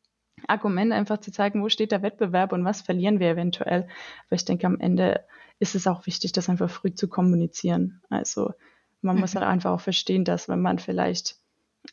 Argument, 0.48 0.93
einfach 0.93 1.17
zu 1.17 1.32
zeigen, 1.32 1.63
wo 1.63 1.69
steht 1.69 1.91
der 1.91 2.04
Wettbewerb 2.04 2.54
und 2.54 2.63
was 2.63 2.84
verlieren 2.84 3.19
wir 3.19 3.32
eventuell. 3.32 3.88
Aber 4.28 4.36
ich 4.36 4.45
denke, 4.45 4.67
am 4.67 4.80
Ende 4.80 5.26
ist 5.58 5.74
es 5.74 5.88
auch 5.88 6.06
wichtig, 6.06 6.32
das 6.32 6.48
einfach 6.48 6.69
früh 6.69 6.93
zu 6.93 7.08
kommunizieren. 7.08 8.02
Also 8.10 8.54
man 9.02 9.15
mhm. 9.15 9.21
muss 9.21 9.34
halt 9.34 9.45
einfach 9.45 9.71
auch 9.71 9.82
verstehen, 9.82 10.26
dass 10.26 10.48
wenn 10.48 10.62
man 10.62 10.78
vielleicht 10.78 11.38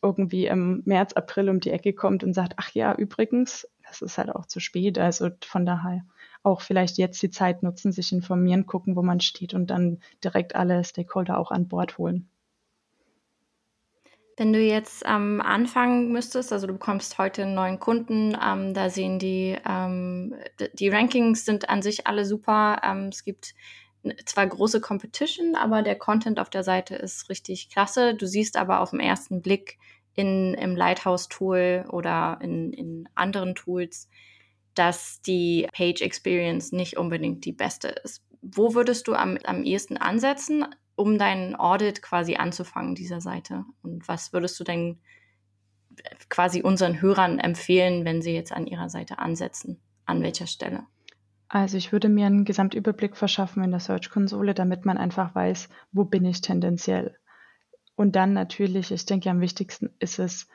irgendwie 0.02 0.46
im 0.46 0.82
März, 0.84 1.14
April 1.14 1.48
um 1.48 1.60
die 1.60 1.70
Ecke 1.70 1.94
kommt 1.94 2.22
und 2.22 2.34
sagt, 2.34 2.54
ach 2.58 2.70
ja, 2.72 2.94
übrigens, 2.94 3.66
das 3.88 4.02
ist 4.02 4.18
halt 4.18 4.28
auch 4.28 4.44
zu 4.44 4.60
spät. 4.60 4.98
Also 4.98 5.30
von 5.42 5.64
daher 5.64 6.04
auch 6.42 6.60
vielleicht 6.60 6.98
jetzt 6.98 7.22
die 7.22 7.30
Zeit 7.30 7.62
nutzen, 7.62 7.92
sich 7.92 8.12
informieren, 8.12 8.66
gucken, 8.66 8.94
wo 8.94 9.02
man 9.02 9.20
steht 9.20 9.54
und 9.54 9.68
dann 9.68 10.00
direkt 10.22 10.54
alle 10.54 10.84
Stakeholder 10.84 11.38
auch 11.38 11.50
an 11.50 11.68
Bord 11.68 11.96
holen. 11.96 12.28
Wenn 14.42 14.52
du 14.52 14.58
jetzt 14.60 15.04
ähm, 15.06 15.40
anfangen 15.40 16.10
müsstest, 16.10 16.52
also 16.52 16.66
du 16.66 16.72
bekommst 16.72 17.16
heute 17.16 17.44
einen 17.44 17.54
neuen 17.54 17.78
Kunden, 17.78 18.36
ähm, 18.44 18.74
da 18.74 18.90
sehen 18.90 19.20
die, 19.20 19.56
ähm, 19.64 20.34
die 20.72 20.88
Rankings 20.88 21.44
sind 21.44 21.70
an 21.70 21.80
sich 21.80 22.08
alle 22.08 22.24
super. 22.24 22.80
Ähm, 22.82 23.10
es 23.12 23.22
gibt 23.22 23.54
zwar 24.24 24.48
große 24.48 24.80
Competition, 24.80 25.54
aber 25.54 25.82
der 25.82 25.94
Content 25.94 26.40
auf 26.40 26.50
der 26.50 26.64
Seite 26.64 26.96
ist 26.96 27.28
richtig 27.28 27.68
klasse. 27.68 28.16
Du 28.16 28.26
siehst 28.26 28.56
aber 28.56 28.80
auf 28.80 28.90
den 28.90 28.98
ersten 28.98 29.42
Blick 29.42 29.78
in, 30.14 30.54
im 30.54 30.74
Lighthouse-Tool 30.74 31.84
oder 31.90 32.40
in, 32.42 32.72
in 32.72 33.08
anderen 33.14 33.54
Tools, 33.54 34.08
dass 34.74 35.22
die 35.22 35.68
Page 35.72 36.02
Experience 36.02 36.72
nicht 36.72 36.96
unbedingt 36.96 37.44
die 37.44 37.52
beste 37.52 37.90
ist. 38.02 38.24
Wo 38.40 38.74
würdest 38.74 39.06
du 39.06 39.14
am, 39.14 39.38
am 39.44 39.62
ehesten 39.62 39.98
ansetzen? 39.98 40.66
Um 40.94 41.18
deinen 41.18 41.54
Audit 41.54 42.02
quasi 42.02 42.36
anzufangen, 42.36 42.94
dieser 42.94 43.20
Seite? 43.20 43.64
Und 43.82 44.06
was 44.08 44.32
würdest 44.32 44.58
du 44.60 44.64
denn 44.64 45.00
quasi 46.28 46.62
unseren 46.62 47.00
Hörern 47.00 47.38
empfehlen, 47.38 48.04
wenn 48.04 48.22
sie 48.22 48.32
jetzt 48.32 48.52
an 48.52 48.66
ihrer 48.66 48.88
Seite 48.88 49.18
ansetzen? 49.18 49.80
An 50.04 50.22
welcher 50.22 50.46
Stelle? 50.46 50.86
Also 51.48 51.76
ich 51.76 51.92
würde 51.92 52.08
mir 52.08 52.26
einen 52.26 52.44
Gesamtüberblick 52.44 53.16
verschaffen 53.16 53.62
in 53.62 53.70
der 53.70 53.80
Search-Konsole, 53.80 54.54
damit 54.54 54.86
man 54.86 54.96
einfach 54.96 55.34
weiß, 55.34 55.68
wo 55.92 56.04
bin 56.04 56.24
ich 56.24 56.40
tendenziell. 56.40 57.18
Und 57.94 58.16
dann 58.16 58.32
natürlich, 58.32 58.90
ich 58.90 59.04
denke, 59.04 59.28
am 59.28 59.40
wichtigsten 59.40 59.90
ist 59.98 60.18
es, 60.18 60.48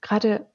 gerade 0.00 0.46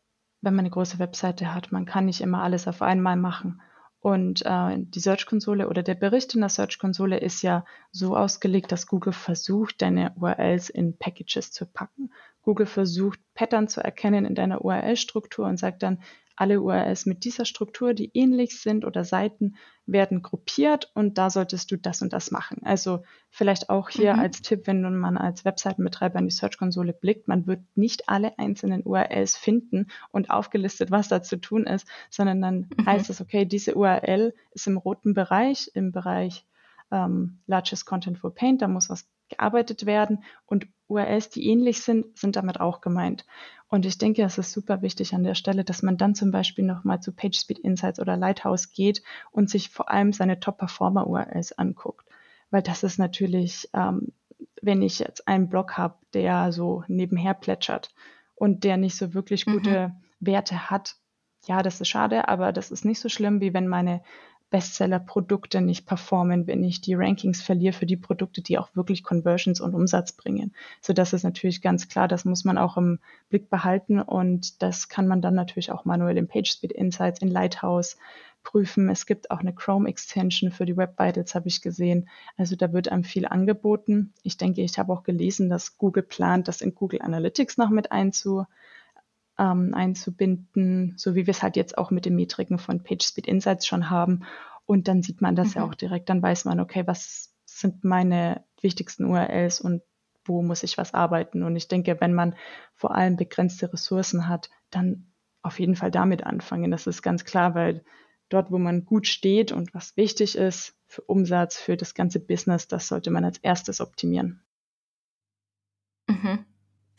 wenn 0.41 0.55
man 0.55 0.63
eine 0.63 0.69
große 0.69 0.99
Webseite 0.99 1.53
hat, 1.53 1.71
man 1.73 1.85
kann 1.85 2.05
nicht 2.05 2.21
immer 2.21 2.41
alles 2.41 2.67
auf 2.67 2.81
einmal 2.81 3.17
machen. 3.17 3.61
Und 4.01 4.45
äh, 4.45 4.77
die 4.77 4.99
Search-Konsole 4.99 5.67
oder 5.67 5.83
der 5.83 5.95
Bericht 5.95 6.33
in 6.33 6.39
der 6.39 6.49
Search-Konsole 6.49 7.17
ist 7.17 7.41
ja 7.41 7.65
so 7.91 8.15
ausgelegt, 8.15 8.71
dass 8.71 8.87
Google 8.87 9.11
versucht, 9.11 9.81
deine 9.81 10.13
URLs 10.15 10.69
in 10.69 10.97
Packages 10.97 11.51
zu 11.51 11.65
packen. 11.65 12.11
Google 12.41 12.65
versucht, 12.65 13.19
Pattern 13.33 13.67
zu 13.67 13.81
erkennen 13.81 14.25
in 14.25 14.35
deiner 14.35 14.63
URL-Struktur 14.63 15.45
und 15.45 15.57
sagt 15.57 15.83
dann, 15.83 16.01
alle 16.39 16.61
URLs 16.61 17.05
mit 17.05 17.25
dieser 17.25 17.43
Struktur, 17.43 17.93
die 17.93 18.11
ähnlich 18.13 18.61
sind 18.61 18.85
oder 18.85 19.03
Seiten, 19.03 19.55
werden 19.85 20.21
gruppiert 20.21 20.89
und 20.93 21.17
da 21.17 21.29
solltest 21.29 21.69
du 21.71 21.77
das 21.77 22.01
und 22.01 22.13
das 22.13 22.31
machen. 22.31 22.61
Also 22.63 23.03
vielleicht 23.29 23.69
auch 23.69 23.89
hier 23.89 24.13
mhm. 24.13 24.19
als 24.19 24.41
Tipp, 24.41 24.65
wenn 24.65 24.81
man 24.99 25.17
als 25.17 25.43
Webseitenbetreiber 25.43 26.19
in 26.19 26.25
die 26.25 26.33
Search-Konsole 26.33 26.93
blickt, 26.93 27.27
man 27.27 27.45
wird 27.45 27.61
nicht 27.75 28.07
alle 28.07 28.37
einzelnen 28.39 28.83
URLs 28.83 29.35
finden 29.35 29.87
und 30.11 30.29
aufgelistet, 30.29 30.91
was 30.91 31.09
da 31.09 31.21
zu 31.21 31.37
tun 31.37 31.65
ist, 31.65 31.87
sondern 32.09 32.41
dann 32.41 32.69
mhm. 32.77 32.85
heißt 32.85 33.09
es, 33.09 33.19
okay, 33.19 33.43
diese 33.43 33.75
URL 33.75 34.33
ist 34.51 34.67
im 34.67 34.77
roten 34.77 35.13
Bereich, 35.13 35.71
im 35.73 35.91
Bereich 35.91 36.45
ähm, 36.91 37.39
Largest 37.47 37.85
Content 37.85 38.17
for 38.17 38.33
Paint, 38.33 38.61
da 38.61 38.67
muss 38.67 38.89
was 38.89 39.09
gearbeitet 39.27 39.85
werden 39.85 40.23
und 40.45 40.67
URLs, 40.87 41.29
die 41.29 41.47
ähnlich 41.47 41.81
sind, 41.81 42.17
sind 42.17 42.35
damit 42.35 42.59
auch 42.59 42.81
gemeint. 42.81 43.25
Und 43.69 43.85
ich 43.85 43.99
denke, 43.99 44.23
es 44.23 44.37
ist 44.39 44.51
super 44.51 44.81
wichtig 44.81 45.13
an 45.13 45.23
der 45.23 45.35
Stelle, 45.35 45.63
dass 45.63 45.83
man 45.83 45.95
dann 45.95 46.15
zum 46.15 46.31
Beispiel 46.31 46.65
nochmal 46.65 47.01
zu 47.01 47.11
PageSpeed 47.13 47.59
Insights 47.59 47.99
oder 47.99 48.17
Lighthouse 48.17 48.71
geht 48.71 49.03
und 49.31 49.49
sich 49.49 49.69
vor 49.69 49.91
allem 49.91 50.11
seine 50.11 50.39
Top-Performer-URLs 50.39 51.53
anguckt. 51.53 52.05
Weil 52.49 52.63
das 52.63 52.83
ist 52.83 52.97
natürlich, 52.97 53.69
ähm, 53.73 54.11
wenn 54.61 54.81
ich 54.81 54.97
jetzt 54.97 55.27
einen 55.27 55.49
Blog 55.49 55.77
habe, 55.77 55.95
der 56.13 56.51
so 56.51 56.83
nebenher 56.87 57.35
plätschert 57.35 57.93
und 58.33 58.63
der 58.63 58.77
nicht 58.77 58.97
so 58.97 59.13
wirklich 59.13 59.45
mhm. 59.45 59.51
gute 59.51 59.87
mhm. 59.89 59.93
Werte 60.19 60.71
hat, 60.71 60.95
ja, 61.45 61.61
das 61.61 61.79
ist 61.79 61.87
schade, 61.87 62.27
aber 62.27 62.51
das 62.51 62.71
ist 62.71 62.85
nicht 62.85 62.99
so 62.99 63.07
schlimm, 63.07 63.39
wie 63.39 63.53
wenn 63.53 63.67
meine 63.67 64.01
Bestseller-Produkte 64.49 65.61
nicht 65.61 65.85
performen, 65.85 66.47
wenn 66.47 66.63
ich 66.63 66.81
die 66.81 66.95
Rankings 66.95 67.41
verliere 67.41 67.73
für 67.73 67.85
die 67.85 67.97
Produkte, 67.97 68.41
die 68.41 68.57
auch 68.57 68.75
wirklich 68.75 69.03
Conversions 69.03 69.61
und 69.61 69.75
Umsatz 69.75 70.11
bringen. 70.11 70.53
So 70.81 70.93
das 70.93 71.13
ist 71.13 71.23
natürlich 71.23 71.61
ganz 71.61 71.87
klar, 71.87 72.07
das 72.07 72.25
muss 72.25 72.45
man 72.45 72.57
auch 72.57 72.77
im 72.77 72.99
Blick 73.29 73.49
behalten 73.49 73.99
und 73.99 74.61
das 74.61 74.89
kann 74.89 75.07
man 75.07 75.21
dann 75.21 75.35
natürlich 75.35 75.71
auch 75.71 75.85
manuell 75.85 76.17
in 76.17 76.27
PageSpeed 76.27 76.71
Insights 76.71 77.21
in 77.21 77.29
Lighthouse 77.29 77.97
prüfen. 78.43 78.89
Es 78.89 79.05
gibt 79.05 79.31
auch 79.31 79.39
eine 79.39 79.53
Chrome 79.53 79.87
Extension 79.87 80.51
für 80.51 80.65
die 80.65 80.77
Web 80.77 80.97
Vitals, 80.97 81.35
habe 81.35 81.47
ich 81.47 81.61
gesehen. 81.61 82.09
Also 82.37 82.55
da 82.55 82.73
wird 82.73 82.91
einem 82.91 83.03
viel 83.03 83.25
angeboten. 83.25 84.13
Ich 84.23 84.37
denke, 84.37 84.61
ich 84.61 84.79
habe 84.79 84.93
auch 84.93 85.03
gelesen, 85.03 85.49
dass 85.49 85.77
Google 85.77 86.03
plant, 86.03 86.47
das 86.47 86.61
in 86.61 86.73
Google 86.73 87.01
Analytics 87.01 87.57
noch 87.57 87.69
mit 87.69 87.91
einzu 87.91 88.45
ähm, 89.39 89.73
einzubinden, 89.73 90.93
so 90.97 91.15
wie 91.15 91.25
wir 91.25 91.31
es 91.31 91.41
halt 91.41 91.55
jetzt 91.55 91.77
auch 91.77 91.89
mit 91.89 92.05
den 92.05 92.15
Metriken 92.15 92.59
von 92.59 92.83
PageSpeed 92.83 93.27
Insights 93.27 93.65
schon 93.65 93.89
haben. 93.89 94.25
Und 94.65 94.87
dann 94.87 95.01
sieht 95.01 95.21
man 95.21 95.35
das 95.35 95.49
mhm. 95.49 95.53
ja 95.55 95.63
auch 95.65 95.73
direkt. 95.73 96.09
Dann 96.09 96.21
weiß 96.21 96.45
man, 96.45 96.59
okay, 96.59 96.85
was 96.85 97.33
sind 97.45 97.83
meine 97.83 98.43
wichtigsten 98.61 99.05
URLs 99.05 99.61
und 99.61 99.81
wo 100.25 100.43
muss 100.43 100.63
ich 100.63 100.77
was 100.77 100.93
arbeiten. 100.93 101.43
Und 101.43 101.55
ich 101.55 101.67
denke, 101.67 101.99
wenn 101.99 102.13
man 102.13 102.35
vor 102.75 102.93
allem 102.93 103.15
begrenzte 103.15 103.71
Ressourcen 103.71 104.27
hat, 104.27 104.49
dann 104.69 105.07
auf 105.41 105.59
jeden 105.59 105.75
Fall 105.75 105.89
damit 105.89 106.23
anfangen. 106.25 106.69
Das 106.69 106.85
ist 106.85 107.01
ganz 107.01 107.23
klar, 107.25 107.55
weil 107.55 107.83
dort, 108.27 108.51
wo 108.51 108.59
man 108.59 108.85
gut 108.85 109.07
steht 109.07 109.51
und 109.51 109.73
was 109.73 109.97
wichtig 109.97 110.37
ist 110.37 110.75
für 110.85 111.01
Umsatz, 111.01 111.57
für 111.57 111.77
das 111.77 111.95
ganze 111.95 112.19
Business, 112.19 112.67
das 112.67 112.87
sollte 112.87 113.09
man 113.09 113.25
als 113.25 113.39
erstes 113.39 113.81
optimieren. 113.81 114.43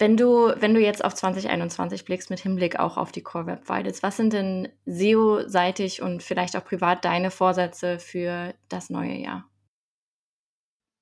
Wenn 0.00 0.16
du, 0.16 0.54
wenn 0.56 0.72
du 0.72 0.80
jetzt 0.80 1.04
auf 1.04 1.14
2021 1.14 2.06
blickst, 2.06 2.30
mit 2.30 2.40
Hinblick 2.40 2.80
auch 2.80 2.96
auf 2.96 3.12
die 3.12 3.20
Core 3.20 3.44
Web 3.44 3.68
Vitals, 3.68 4.02
was 4.02 4.16
sind 4.16 4.32
denn 4.32 4.68
SEO-seitig 4.86 6.00
und 6.00 6.22
vielleicht 6.22 6.56
auch 6.56 6.64
privat 6.64 7.04
deine 7.04 7.30
Vorsätze 7.30 7.98
für 7.98 8.54
das 8.70 8.88
neue 8.88 9.18
Jahr? 9.18 9.44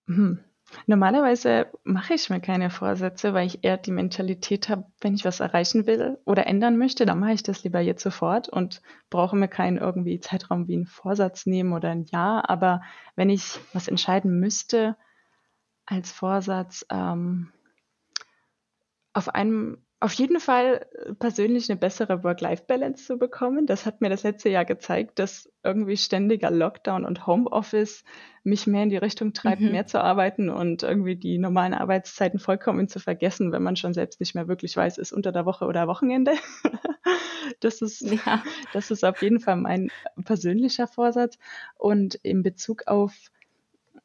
Hm. 0.09 0.41
Normalerweise 0.87 1.69
mache 1.85 2.15
ich 2.15 2.29
mir 2.29 2.41
keine 2.41 2.71
Vorsätze, 2.71 3.35
weil 3.35 3.47
ich 3.47 3.63
eher 3.63 3.77
die 3.77 3.93
Mentalität 3.93 4.69
habe, 4.69 4.87
wenn 5.01 5.15
ich 5.15 5.25
was 5.25 5.39
erreichen 5.39 5.87
will 5.87 6.19
oder 6.25 6.49
ändern 6.49 6.77
möchte, 6.77 7.07
dann 7.07 7.21
mache 7.21 7.35
ich 7.35 7.45
das 7.45 7.63
lieber 7.63 7.79
jetzt 7.79 8.03
sofort 8.03 8.49
und 8.49 8.83
brauche 9.11 9.37
mir 9.37 9.49
keinen 9.49 9.79
irgendwie 9.79 10.19
Zeitraum 10.19 10.67
wie 10.67 10.75
einen 10.75 10.87
Vorsatz 10.87 11.47
nehmen 11.47 11.73
oder 11.73 11.91
ein 11.91 12.05
Jahr. 12.07 12.51
Aber 12.51 12.83
wenn 13.15 13.31
ich 13.31 13.61
was 13.73 13.87
entscheiden 13.87 14.41
müsste 14.41 14.97
als 15.87 16.11
Vorsatz, 16.11 16.85
ähm, 16.91 17.53
auf 19.19 19.35
einem 19.35 19.79
auf 20.01 20.13
jeden 20.13 20.39
Fall 20.39 20.87
äh, 20.93 21.15
persönlich 21.15 21.69
eine 21.69 21.79
bessere 21.79 22.23
Work-Life-Balance 22.23 23.05
zu 23.05 23.19
bekommen. 23.19 23.67
Das 23.67 23.85
hat 23.85 24.01
mir 24.01 24.09
das 24.09 24.23
letzte 24.23 24.49
Jahr 24.49 24.65
gezeigt, 24.65 25.19
dass 25.19 25.51
irgendwie 25.65 25.97
ständiger 25.97 26.53
Lockdown 26.53 27.05
und 27.05 27.27
Homeoffice 27.27 28.05
mich 28.45 28.69
mehr 28.69 28.85
in 28.85 28.91
die 28.91 28.97
Richtung 28.97 29.33
treibt, 29.33 29.61
mhm. 29.61 29.73
mehr 29.73 29.87
zu 29.87 30.01
arbeiten 30.01 30.51
und 30.51 30.85
irgendwie 30.85 31.17
die 31.17 31.39
normalen 31.39 31.75
Arbeitszeiten 31.75 32.39
vollkommen 32.39 32.87
zu 32.87 33.01
vergessen, 33.01 33.51
wenn 33.51 33.65
man 33.65 33.75
schon 33.75 33.93
selbst 33.93 34.21
nicht 34.21 34.37
mehr 34.37 34.47
wirklich 34.47 34.77
weiß, 34.77 34.99
ist 34.99 35.13
unter 35.13 35.33
der 35.33 35.47
Woche 35.47 35.65
oder 35.65 35.89
Wochenende. 35.89 36.35
das 37.61 37.83
ist, 37.83 38.03
ja. 38.03 38.45
das 38.73 38.93
ist 38.93 39.05
auf 39.05 39.21
jeden 39.21 39.41
Fall 39.41 39.57
mein 39.57 39.91
persönlicher 40.25 40.87
Vorsatz. 40.87 41.39
Und 41.75 42.15
in 42.15 42.45
Bezug 42.45 42.87
auf 42.87 43.13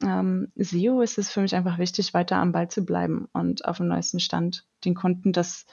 ähm, 0.02 0.52
SEO 0.56 1.00
ist 1.00 1.18
es 1.18 1.30
für 1.30 1.40
mich 1.40 1.54
einfach 1.54 1.78
wichtig, 1.78 2.14
weiter 2.14 2.36
am 2.36 2.52
Ball 2.52 2.68
zu 2.68 2.84
bleiben 2.84 3.28
und 3.32 3.64
auf 3.64 3.78
dem 3.78 3.88
neuesten 3.88 4.20
Stand 4.20 4.66
den 4.84 4.94
Kunden 4.94 5.32
das 5.32 5.66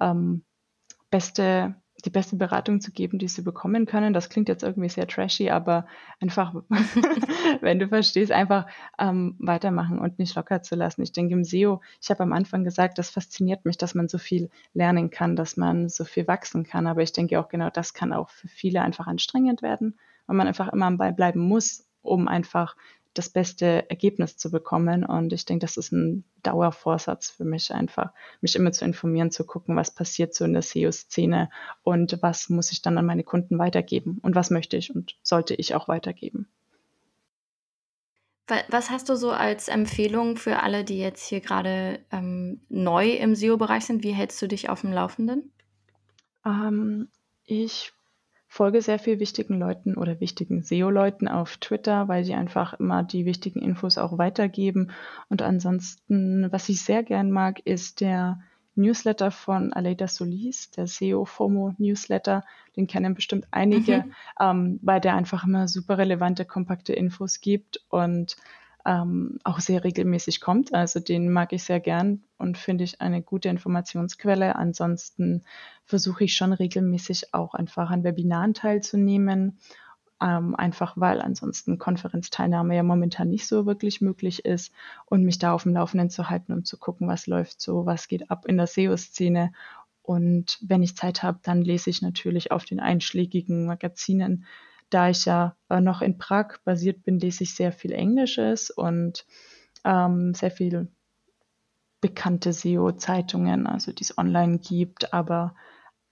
ähm, 0.00 0.44
Beste 1.10 1.74
die 2.04 2.10
beste 2.10 2.36
Beratung 2.36 2.80
zu 2.80 2.92
geben, 2.92 3.18
die 3.18 3.28
sie 3.28 3.42
bekommen 3.42 3.86
können. 3.86 4.12
Das 4.12 4.28
klingt 4.28 4.48
jetzt 4.48 4.62
irgendwie 4.62 4.88
sehr 4.88 5.06
trashy, 5.06 5.50
aber 5.50 5.86
einfach, 6.20 6.54
wenn 7.60 7.78
du 7.78 7.88
verstehst, 7.88 8.32
einfach 8.32 8.66
ähm, 8.98 9.36
weitermachen 9.38 9.98
und 9.98 10.18
nicht 10.18 10.34
locker 10.34 10.62
zu 10.62 10.74
lassen. 10.74 11.02
Ich 11.02 11.12
denke 11.12 11.34
im 11.34 11.44
SEO, 11.44 11.80
ich 12.00 12.10
habe 12.10 12.22
am 12.22 12.32
Anfang 12.32 12.64
gesagt, 12.64 12.98
das 12.98 13.10
fasziniert 13.10 13.64
mich, 13.64 13.78
dass 13.78 13.94
man 13.94 14.08
so 14.08 14.18
viel 14.18 14.50
lernen 14.74 15.10
kann, 15.10 15.36
dass 15.36 15.56
man 15.56 15.88
so 15.88 16.04
viel 16.04 16.26
wachsen 16.26 16.64
kann. 16.64 16.86
Aber 16.86 17.02
ich 17.02 17.12
denke 17.12 17.40
auch 17.40 17.48
genau, 17.48 17.70
das 17.70 17.94
kann 17.94 18.12
auch 18.12 18.28
für 18.28 18.48
viele 18.48 18.82
einfach 18.82 19.06
anstrengend 19.06 19.62
werden, 19.62 19.98
weil 20.26 20.36
man 20.36 20.46
einfach 20.46 20.72
immer 20.72 20.86
am 20.86 20.98
Ball 20.98 21.12
bleiben 21.12 21.40
muss, 21.40 21.86
um 22.02 22.28
einfach 22.28 22.76
das 23.14 23.30
beste 23.30 23.88
Ergebnis 23.88 24.36
zu 24.36 24.50
bekommen. 24.50 25.04
Und 25.04 25.32
ich 25.32 25.44
denke, 25.44 25.64
das 25.64 25.76
ist 25.76 25.92
ein 25.92 26.24
Dauervorsatz 26.42 27.30
für 27.30 27.44
mich 27.44 27.72
einfach, 27.72 28.12
mich 28.40 28.56
immer 28.56 28.72
zu 28.72 28.84
informieren, 28.84 29.30
zu 29.30 29.44
gucken, 29.44 29.76
was 29.76 29.94
passiert 29.94 30.34
so 30.34 30.44
in 30.44 30.52
der 30.52 30.62
SEO-Szene 30.62 31.48
und 31.82 32.18
was 32.20 32.48
muss 32.48 32.72
ich 32.72 32.82
dann 32.82 32.98
an 32.98 33.06
meine 33.06 33.24
Kunden 33.24 33.58
weitergeben 33.58 34.18
und 34.22 34.34
was 34.34 34.50
möchte 34.50 34.76
ich 34.76 34.94
und 34.94 35.16
sollte 35.22 35.54
ich 35.54 35.74
auch 35.74 35.88
weitergeben. 35.88 36.48
Was 38.68 38.90
hast 38.90 39.08
du 39.08 39.16
so 39.16 39.30
als 39.30 39.68
Empfehlung 39.68 40.36
für 40.36 40.62
alle, 40.62 40.84
die 40.84 40.98
jetzt 40.98 41.26
hier 41.26 41.40
gerade 41.40 42.00
ähm, 42.12 42.60
neu 42.68 43.12
im 43.12 43.34
SEO-Bereich 43.34 43.86
sind? 43.86 44.02
Wie 44.02 44.12
hältst 44.12 44.42
du 44.42 44.48
dich 44.48 44.68
auf 44.68 44.82
dem 44.82 44.92
Laufenden? 44.92 45.50
Ähm, 46.44 47.08
ich 47.46 47.94
folge 48.54 48.82
sehr 48.82 49.00
viel 49.00 49.18
wichtigen 49.18 49.58
Leuten 49.58 49.96
oder 49.96 50.20
wichtigen 50.20 50.62
SEO-Leuten 50.62 51.26
auf 51.26 51.56
Twitter, 51.56 52.06
weil 52.06 52.24
sie 52.24 52.34
einfach 52.34 52.74
immer 52.74 53.02
die 53.02 53.26
wichtigen 53.26 53.60
Infos 53.60 53.98
auch 53.98 54.16
weitergeben. 54.16 54.92
Und 55.28 55.42
ansonsten, 55.42 56.46
was 56.52 56.68
ich 56.68 56.80
sehr 56.80 57.02
gern 57.02 57.32
mag, 57.32 57.58
ist 57.64 58.00
der 58.00 58.38
Newsletter 58.76 59.32
von 59.32 59.72
Aleida 59.72 60.06
Solis, 60.06 60.70
der 60.70 60.86
SEO 60.86 61.24
FOMO 61.24 61.74
Newsletter. 61.78 62.44
Den 62.76 62.86
kennen 62.86 63.16
bestimmt 63.16 63.48
einige, 63.50 64.04
mhm. 64.04 64.12
ähm, 64.40 64.78
weil 64.82 65.00
der 65.00 65.16
einfach 65.16 65.42
immer 65.42 65.66
super 65.66 65.98
relevante, 65.98 66.44
kompakte 66.44 66.92
Infos 66.92 67.40
gibt 67.40 67.84
und 67.88 68.36
ähm, 68.84 69.38
auch 69.44 69.60
sehr 69.60 69.84
regelmäßig 69.84 70.40
kommt. 70.40 70.74
Also 70.74 71.00
den 71.00 71.32
mag 71.32 71.52
ich 71.52 71.64
sehr 71.64 71.80
gern 71.80 72.24
und 72.38 72.58
finde 72.58 72.84
ich 72.84 73.00
eine 73.00 73.22
gute 73.22 73.48
Informationsquelle. 73.48 74.56
Ansonsten 74.56 75.44
versuche 75.84 76.24
ich 76.24 76.36
schon 76.36 76.52
regelmäßig 76.52 77.32
auch 77.32 77.54
einfach 77.54 77.90
an 77.90 78.04
Webinaren 78.04 78.54
teilzunehmen. 78.54 79.58
Ähm, 80.22 80.54
einfach 80.54 80.94
weil 80.96 81.20
ansonsten 81.20 81.78
Konferenzteilnahme 81.78 82.76
ja 82.76 82.82
momentan 82.82 83.30
nicht 83.30 83.48
so 83.48 83.66
wirklich 83.66 84.00
möglich 84.00 84.44
ist 84.44 84.72
und 85.06 85.24
mich 85.24 85.38
da 85.38 85.52
auf 85.52 85.64
dem 85.64 85.74
Laufenden 85.74 86.08
zu 86.08 86.30
halten, 86.30 86.52
um 86.52 86.64
zu 86.64 86.78
gucken, 86.78 87.08
was 87.08 87.26
läuft 87.26 87.60
so, 87.60 87.84
was 87.84 88.06
geht 88.06 88.30
ab 88.30 88.46
in 88.46 88.56
der 88.56 88.68
SEO-Szene 88.68 89.50
und 90.04 90.58
wenn 90.60 90.82
ich 90.82 90.96
Zeit 90.98 91.22
habe, 91.22 91.40
dann 91.42 91.62
lese 91.62 91.88
ich 91.88 92.02
natürlich 92.02 92.52
auf 92.52 92.66
den 92.66 92.78
einschlägigen 92.78 93.64
Magazinen 93.64 94.44
da 94.94 95.10
ich 95.10 95.24
ja 95.24 95.56
äh, 95.68 95.80
noch 95.80 96.02
in 96.02 96.18
Prag 96.18 96.58
basiert 96.64 97.02
bin, 97.02 97.18
lese 97.18 97.42
ich 97.42 97.54
sehr 97.54 97.72
viel 97.72 97.92
Englisches 97.92 98.70
und 98.70 99.26
ähm, 99.84 100.34
sehr 100.34 100.52
viel 100.52 100.88
bekannte 102.00 102.52
SEO-Zeitungen, 102.52 103.66
also 103.66 103.92
die 103.92 104.04
es 104.04 104.16
online 104.16 104.58
gibt. 104.58 105.12
Aber 105.12 105.56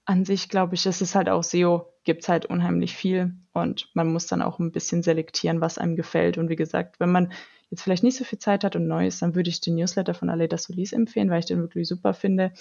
an 0.05 0.25
sich 0.25 0.49
glaube 0.49 0.75
ich, 0.75 0.85
es 0.85 1.01
ist 1.01 1.15
halt 1.15 1.29
auch 1.29 1.43
SEO, 1.43 1.93
gibt 2.03 2.23
es 2.23 2.29
halt 2.29 2.45
unheimlich 2.45 2.95
viel 2.95 3.35
und 3.53 3.89
man 3.93 4.11
muss 4.11 4.27
dann 4.27 4.41
auch 4.41 4.59
ein 4.59 4.73
bisschen 4.73 5.01
selektieren, 5.01 5.61
was 5.61 5.77
einem 5.77 5.95
gefällt. 5.95 6.37
Und 6.37 6.49
wie 6.49 6.57
gesagt, 6.57 6.99
wenn 6.99 7.11
man 7.11 7.31
jetzt 7.69 7.83
vielleicht 7.83 8.03
nicht 8.03 8.17
so 8.17 8.25
viel 8.25 8.39
Zeit 8.39 8.65
hat 8.65 8.75
und 8.75 8.87
neu 8.87 9.07
ist, 9.07 9.21
dann 9.21 9.33
würde 9.33 9.49
ich 9.49 9.61
den 9.61 9.75
Newsletter 9.75 10.13
von 10.13 10.29
Aleda 10.29 10.57
Solis 10.57 10.91
empfehlen, 10.91 11.29
weil 11.29 11.39
ich 11.39 11.45
den 11.45 11.59
wirklich 11.59 11.87
super 11.87 12.13
finde 12.13 12.51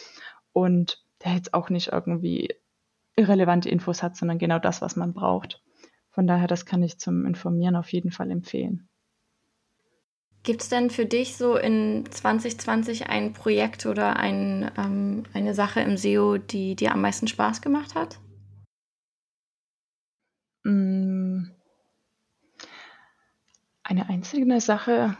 und 0.53 1.03
der 1.25 1.35
jetzt 1.35 1.53
auch 1.53 1.69
nicht 1.69 1.89
irgendwie 1.89 2.55
irrelevante 3.17 3.69
Infos 3.69 4.03
hat, 4.05 4.17
sondern 4.17 4.39
genau 4.39 4.61
das, 4.61 4.83
was 4.83 4.95
man 4.95 5.15
braucht. 5.15 5.61
Von 6.12 6.27
daher, 6.27 6.46
das 6.46 6.66
kann 6.66 6.83
ich 6.83 6.98
zum 6.98 7.27
Informieren 7.27 7.75
auf 7.75 7.90
jeden 7.90 8.11
Fall 8.11 8.31
empfehlen. 8.31 8.88
Gibt 10.42 10.62
es 10.62 10.68
denn 10.68 10.90
für 10.90 11.07
dich 11.07 11.37
so 11.37 11.57
in 11.57 12.05
2020 12.11 13.09
ein 13.09 13.33
Projekt 13.33 13.87
oder 13.87 14.16
ein, 14.16 14.70
ähm, 14.77 15.22
eine 15.33 15.55
Sache 15.55 15.81
im 15.81 15.96
SEO, 15.96 16.37
die 16.37 16.77
dir 16.77 16.92
am 16.92 17.01
meisten 17.01 17.29
Spaß 17.29 17.62
gemacht 17.62 17.94
hat? 17.94 18.18
Mm. 20.64 21.44
Eine 23.85 24.09
einzelne 24.09 24.61
Sache 24.61 25.16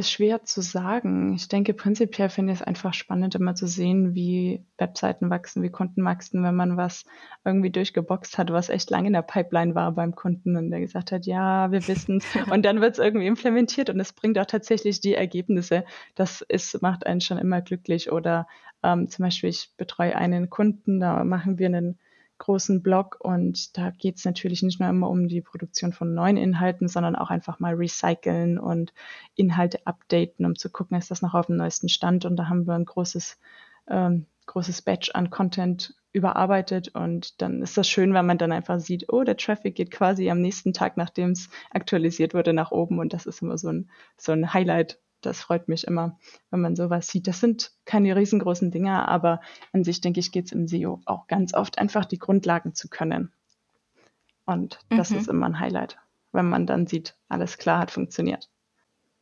ist 0.00 0.10
schwer 0.10 0.44
zu 0.44 0.60
sagen. 0.62 1.34
Ich 1.34 1.48
denke, 1.48 1.74
prinzipiell 1.74 2.28
finde 2.28 2.52
ich 2.52 2.60
es 2.60 2.66
einfach 2.66 2.92
spannend, 2.94 3.34
immer 3.34 3.54
zu 3.54 3.66
sehen, 3.66 4.14
wie 4.14 4.64
Webseiten 4.78 5.30
wachsen, 5.30 5.62
wie 5.62 5.70
Kunden 5.70 6.04
wachsen, 6.04 6.42
wenn 6.42 6.56
man 6.56 6.76
was 6.76 7.04
irgendwie 7.44 7.70
durchgeboxt 7.70 8.36
hat, 8.38 8.50
was 8.50 8.68
echt 8.68 8.90
lange 8.90 9.06
in 9.06 9.12
der 9.12 9.22
Pipeline 9.22 9.74
war 9.74 9.92
beim 9.92 10.14
Kunden 10.14 10.56
und 10.56 10.70
der 10.70 10.80
gesagt 10.80 11.12
hat, 11.12 11.26
ja, 11.26 11.70
wir 11.70 11.86
wissen. 11.86 12.22
Und 12.50 12.64
dann 12.64 12.80
wird 12.80 12.94
es 12.94 12.98
irgendwie 12.98 13.26
implementiert 13.26 13.90
und 13.90 14.00
es 14.00 14.12
bringt 14.12 14.38
auch 14.38 14.46
tatsächlich 14.46 15.00
die 15.00 15.14
Ergebnisse. 15.14 15.84
Das 16.14 16.40
ist, 16.40 16.82
macht 16.82 17.06
einen 17.06 17.20
schon 17.20 17.38
immer 17.38 17.60
glücklich. 17.60 18.10
Oder 18.10 18.46
ähm, 18.82 19.08
zum 19.08 19.24
Beispiel, 19.24 19.50
ich 19.50 19.70
betreue 19.76 20.16
einen 20.16 20.50
Kunden, 20.50 21.00
da 21.00 21.22
machen 21.24 21.58
wir 21.58 21.66
einen 21.66 21.98
großen 22.40 22.82
Blog 22.82 23.18
und 23.20 23.76
da 23.78 23.90
geht 23.90 24.16
es 24.16 24.24
natürlich 24.24 24.62
nicht 24.62 24.80
nur 24.80 24.88
immer 24.88 25.08
um 25.08 25.28
die 25.28 25.42
Produktion 25.42 25.92
von 25.92 26.14
neuen 26.14 26.36
Inhalten, 26.36 26.88
sondern 26.88 27.14
auch 27.14 27.30
einfach 27.30 27.60
mal 27.60 27.74
recyceln 27.74 28.58
und 28.58 28.92
Inhalte 29.36 29.86
updaten, 29.86 30.44
um 30.44 30.56
zu 30.56 30.70
gucken, 30.70 30.98
ist 30.98 31.12
das 31.12 31.22
noch 31.22 31.34
auf 31.34 31.46
dem 31.46 31.56
neuesten 31.56 31.88
Stand. 31.88 32.24
Und 32.24 32.36
da 32.36 32.48
haben 32.48 32.66
wir 32.66 32.74
ein 32.74 32.84
großes, 32.84 33.38
ähm, 33.88 34.26
großes 34.46 34.82
Batch 34.82 35.10
an 35.14 35.30
Content 35.30 35.94
überarbeitet 36.12 36.88
und 36.88 37.40
dann 37.40 37.62
ist 37.62 37.76
das 37.76 37.88
schön, 37.88 38.12
wenn 38.14 38.26
man 38.26 38.38
dann 38.38 38.50
einfach 38.50 38.80
sieht, 38.80 39.12
oh, 39.12 39.22
der 39.22 39.36
Traffic 39.36 39.76
geht 39.76 39.92
quasi 39.92 40.28
am 40.28 40.40
nächsten 40.40 40.72
Tag, 40.72 40.96
nachdem 40.96 41.30
es 41.30 41.50
aktualisiert 41.70 42.34
wurde, 42.34 42.52
nach 42.52 42.72
oben. 42.72 42.98
Und 42.98 43.12
das 43.12 43.26
ist 43.26 43.42
immer 43.42 43.58
so 43.58 43.68
ein, 43.68 43.90
so 44.16 44.32
ein 44.32 44.52
Highlight 44.52 44.98
das 45.20 45.40
freut 45.40 45.68
mich 45.68 45.86
immer, 45.86 46.18
wenn 46.50 46.60
man 46.60 46.76
sowas 46.76 47.08
sieht. 47.08 47.26
Das 47.26 47.40
sind 47.40 47.72
keine 47.84 48.16
riesengroßen 48.16 48.70
Dinge, 48.70 49.06
aber 49.08 49.40
an 49.72 49.84
sich, 49.84 50.00
denke 50.00 50.20
ich, 50.20 50.32
geht 50.32 50.46
es 50.46 50.52
im 50.52 50.66
SEO 50.66 51.00
auch 51.04 51.26
ganz 51.26 51.54
oft 51.54 51.78
einfach 51.78 52.04
die 52.04 52.18
Grundlagen 52.18 52.74
zu 52.74 52.88
können. 52.88 53.32
Und 54.46 54.80
das 54.88 55.10
mhm. 55.10 55.18
ist 55.18 55.28
immer 55.28 55.46
ein 55.46 55.60
Highlight, 55.60 55.98
wenn 56.32 56.48
man 56.48 56.66
dann 56.66 56.86
sieht, 56.86 57.16
alles 57.28 57.58
klar 57.58 57.80
hat 57.80 57.90
funktioniert. 57.90 58.50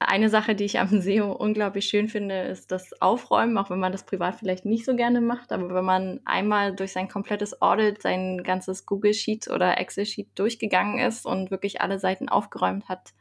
Eine 0.01 0.31
Sache, 0.31 0.55
die 0.55 0.65
ich 0.65 0.79
am 0.79 1.01
SEO 1.01 1.33
unglaublich 1.33 1.87
schön 1.87 2.09
finde, 2.09 2.43
ist 2.43 2.71
das 2.71 3.03
Aufräumen, 3.03 3.59
auch 3.59 3.69
wenn 3.69 3.81
man 3.81 3.91
das 3.91 4.07
privat 4.07 4.37
vielleicht 4.37 4.65
nicht 4.65 4.85
so 4.85 4.95
gerne 4.95 5.21
macht. 5.21 5.51
Aber 5.53 5.75
wenn 5.75 5.85
man 5.85 6.21
einmal 6.25 6.75
durch 6.75 6.93
sein 6.93 7.09
komplettes 7.09 7.61
Audit, 7.61 8.01
sein 8.01 8.45
ganzes 8.45 8.87
Google 8.87 9.13
Sheet 9.13 9.49
oder 9.49 9.77
Excel 9.79 10.07
Sheet 10.07 10.29
durchgegangen 10.37 11.01
ist 11.01 11.27
und 11.27 11.51
wirklich 11.51 11.81
alle 11.81 11.99
Seiten 11.99 12.29
aufgeräumt 12.29 12.89
hat, 12.89 13.13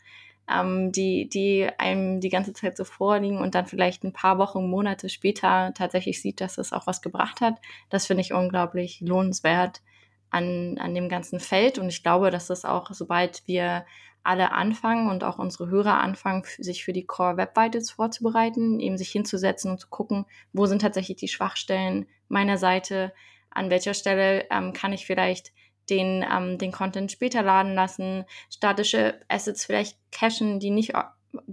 ähm, 0.50 0.92
die, 0.92 1.30
die 1.30 1.68
einem 1.78 2.20
die 2.22 2.30
ganze 2.30 2.54
Zeit 2.54 2.78
so 2.78 2.84
vorliegen 2.84 3.40
und 3.40 3.56
dann 3.56 3.66
vielleicht 3.66 4.04
ein 4.04 4.14
paar 4.14 4.38
Wochen, 4.38 4.70
Monate 4.70 5.10
später 5.10 5.74
tatsächlich 5.76 6.22
sieht, 6.22 6.42
dass 6.42 6.58
es 6.58 6.74
auch 6.74 6.88
was 6.88 7.02
gebracht 7.02 7.42
hat. 7.42 7.56
Das 7.90 8.08
finde 8.08 8.22
ich 8.22 8.34
unglaublich 8.34 9.02
lohnenswert 9.02 9.82
an, 10.30 10.78
an 10.80 10.94
dem 10.96 11.10
ganzen 11.10 11.40
Feld. 11.40 11.80
Und 11.80 11.90
ich 11.90 12.04
glaube, 12.04 12.32
dass 12.32 12.48
das 12.48 12.66
auch, 12.66 12.92
sobald 12.92 13.44
wir 13.48 13.86
alle 14.24 14.52
anfangen 14.52 15.10
und 15.10 15.24
auch 15.24 15.40
unsere 15.40 15.70
Hörer 15.70 16.00
anfangen, 16.02 16.44
sich 16.58 16.84
für 16.84 16.92
die 16.92 17.06
Core 17.06 17.38
Web 17.38 17.56
Vitals 17.56 17.92
vorzubereiten, 17.92 18.80
eben 18.80 18.98
sich 18.98 19.10
hinzusetzen 19.10 19.72
und 19.72 19.80
zu 19.80 19.88
gucken, 19.88 20.26
wo 20.52 20.66
sind 20.66 20.82
tatsächlich 20.82 21.18
die 21.18 21.30
Schwachstellen 21.30 22.08
meiner 22.28 22.58
Seite, 22.58 23.14
an 23.50 23.70
welcher 23.70 23.94
Stelle 23.94 24.46
ähm, 24.52 24.74
kann 24.74 24.92
ich 24.92 25.06
vielleicht 25.06 25.54
den, 25.90 26.26
ähm, 26.30 26.58
den 26.58 26.72
Content 26.72 27.12
später 27.12 27.44
laden 27.44 27.76
lassen, 27.76 28.26
statische 28.50 29.20
Assets 29.28 29.66
vielleicht 29.66 29.98
cachen, 30.12 30.60
die 30.60 30.70
nicht, 30.70 30.94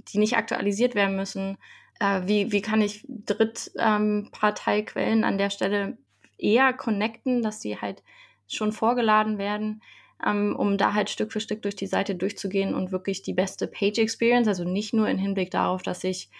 die 0.08 0.18
nicht 0.18 0.36
aktualisiert 0.36 0.94
werden 0.94 1.16
müssen. 1.16 1.58
Äh, 2.00 2.22
wie, 2.26 2.52
wie 2.52 2.62
kann 2.62 2.80
ich 2.80 3.04
Drittparteiquellen 3.08 5.18
ähm, 5.18 5.24
an 5.24 5.38
der 5.38 5.50
Stelle 5.50 5.98
eher 6.38 6.72
connecten, 6.72 7.42
dass 7.42 7.60
die 7.60 7.80
halt 7.80 8.02
schon 8.48 8.72
vorgeladen 8.72 9.38
werden, 9.38 9.82
ähm, 10.24 10.56
um 10.56 10.78
da 10.78 10.94
halt 10.94 11.10
Stück 11.10 11.32
für 11.32 11.40
Stück 11.40 11.62
durch 11.62 11.76
die 11.76 11.86
Seite 11.86 12.14
durchzugehen 12.14 12.74
und 12.74 12.92
wirklich 12.92 13.22
die 13.22 13.32
beste 13.32 13.66
Page 13.66 13.98
Experience, 13.98 14.48
also 14.48 14.64
nicht 14.64 14.94
nur 14.94 15.08
im 15.08 15.18
Hinblick 15.18 15.50
darauf, 15.50 15.82
dass 15.82 16.04
ich 16.04 16.30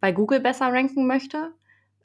bei 0.00 0.12
Google 0.12 0.40
besser 0.40 0.66
ranken 0.66 1.06
möchte, 1.06 1.52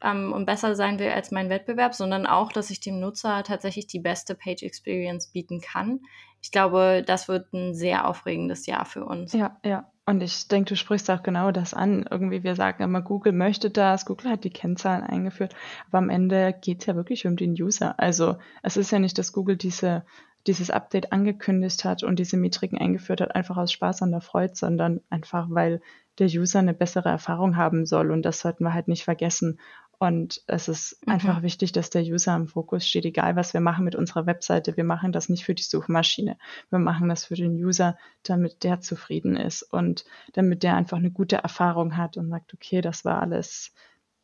ähm, 0.04 0.34
und 0.34 0.46
besser 0.46 0.76
sein 0.76 1.00
will 1.00 1.10
als 1.10 1.32
mein 1.32 1.50
Wettbewerb, 1.50 1.94
sondern 1.94 2.26
auch, 2.26 2.52
dass 2.52 2.70
ich 2.70 2.80
dem 2.80 3.00
Nutzer 3.00 3.44
tatsächlich 3.44 3.88
die 3.88 4.00
beste 4.00 4.36
Page 4.36 4.64
Experience 4.64 5.28
bieten 5.28 5.62
kann. 5.62 6.02
Ich 6.42 6.52
glaube, 6.52 7.04
das 7.06 7.28
wird 7.28 7.54
ein 7.54 7.74
sehr 7.74 8.08
aufregendes 8.08 8.66
Jahr 8.66 8.86
für 8.86 9.06
uns. 9.06 9.34
Ja, 9.34 9.58
ja. 9.64 9.90
Und 10.06 10.22
ich 10.22 10.50
denke, 10.50 10.70
du 10.70 10.76
sprichst 10.76 11.10
auch 11.10 11.24
genau 11.24 11.52
das 11.52 11.74
an. 11.74 12.06
Irgendwie, 12.12 12.44
wir 12.44 12.56
sagen 12.56 12.84
immer, 12.84 13.02
Google 13.02 13.32
möchte 13.32 13.70
das, 13.70 14.06
Google 14.06 14.32
hat 14.32 14.44
die 14.44 14.50
Kennzahlen 14.50 15.04
eingeführt, 15.04 15.56
aber 15.88 16.00
am 16.00 16.10
Ende 16.10 16.54
geht 16.60 16.82
es 16.82 16.88
ja 16.88 16.96
wirklich 16.98 17.26
um 17.26 17.38
den 17.38 17.54
User. 17.54 17.98
Also 17.98 18.36
es 18.62 18.76
ist 18.76 18.92
ja 18.92 19.00
nicht, 19.00 19.18
dass 19.18 19.32
Google 19.32 19.56
diese 19.56 20.04
dieses 20.48 20.70
Update 20.70 21.14
angekündigt 21.14 21.86
hat 21.86 22.04
und 22.04 22.20
diese 22.20 22.38
Metriken 22.38 22.78
eingeführt 22.78 23.22
hat, 23.22 23.36
einfach 23.36 23.58
aus 23.58 23.72
Spaß 23.72 24.02
an 24.02 24.12
der 24.12 24.22
Freude, 24.22 24.56
sondern 24.56 25.02
einfach, 25.10 25.48
weil 25.50 25.82
der 26.20 26.28
User 26.28 26.60
eine 26.60 26.74
bessere 26.74 27.10
Erfahrung 27.10 27.56
haben 27.56 27.86
soll. 27.86 28.12
Und 28.12 28.24
das 28.24 28.40
sollten 28.40 28.64
wir 28.64 28.74
halt 28.74 28.88
nicht 28.88 29.04
vergessen. 29.04 29.60
Und 30.04 30.42
es 30.48 30.68
ist 30.68 30.98
mhm. 31.06 31.14
einfach 31.14 31.44
wichtig, 31.44 31.72
dass 31.72 31.90
der 31.90 32.02
User 32.02 32.36
im 32.36 32.50
Fokus 32.50 32.86
steht, 32.86 33.06
egal 33.06 33.38
was 33.38 33.54
wir 33.54 33.62
machen 33.62 33.86
mit 33.86 33.96
unserer 33.96 34.26
Webseite. 34.26 34.76
Wir 34.76 34.84
machen 34.84 35.14
das 35.14 35.30
nicht 35.30 35.46
für 35.46 35.56
die 35.56 35.64
Suchmaschine. 35.64 36.38
Wir 36.70 36.80
machen 36.80 37.08
das 37.08 37.24
für 37.24 37.36
den 37.36 37.54
User, 37.54 37.98
damit 38.24 38.66
der 38.66 38.82
zufrieden 38.82 39.38
ist 39.38 39.64
und 39.64 40.04
damit 40.34 40.62
der 40.62 40.76
einfach 40.76 40.98
eine 40.98 41.12
gute 41.12 41.38
Erfahrung 41.38 41.96
hat 41.96 42.18
und 42.18 42.30
sagt, 42.30 42.54
okay, 42.54 42.82
das 42.82 43.06
war 43.06 43.22
alles. 43.22 43.74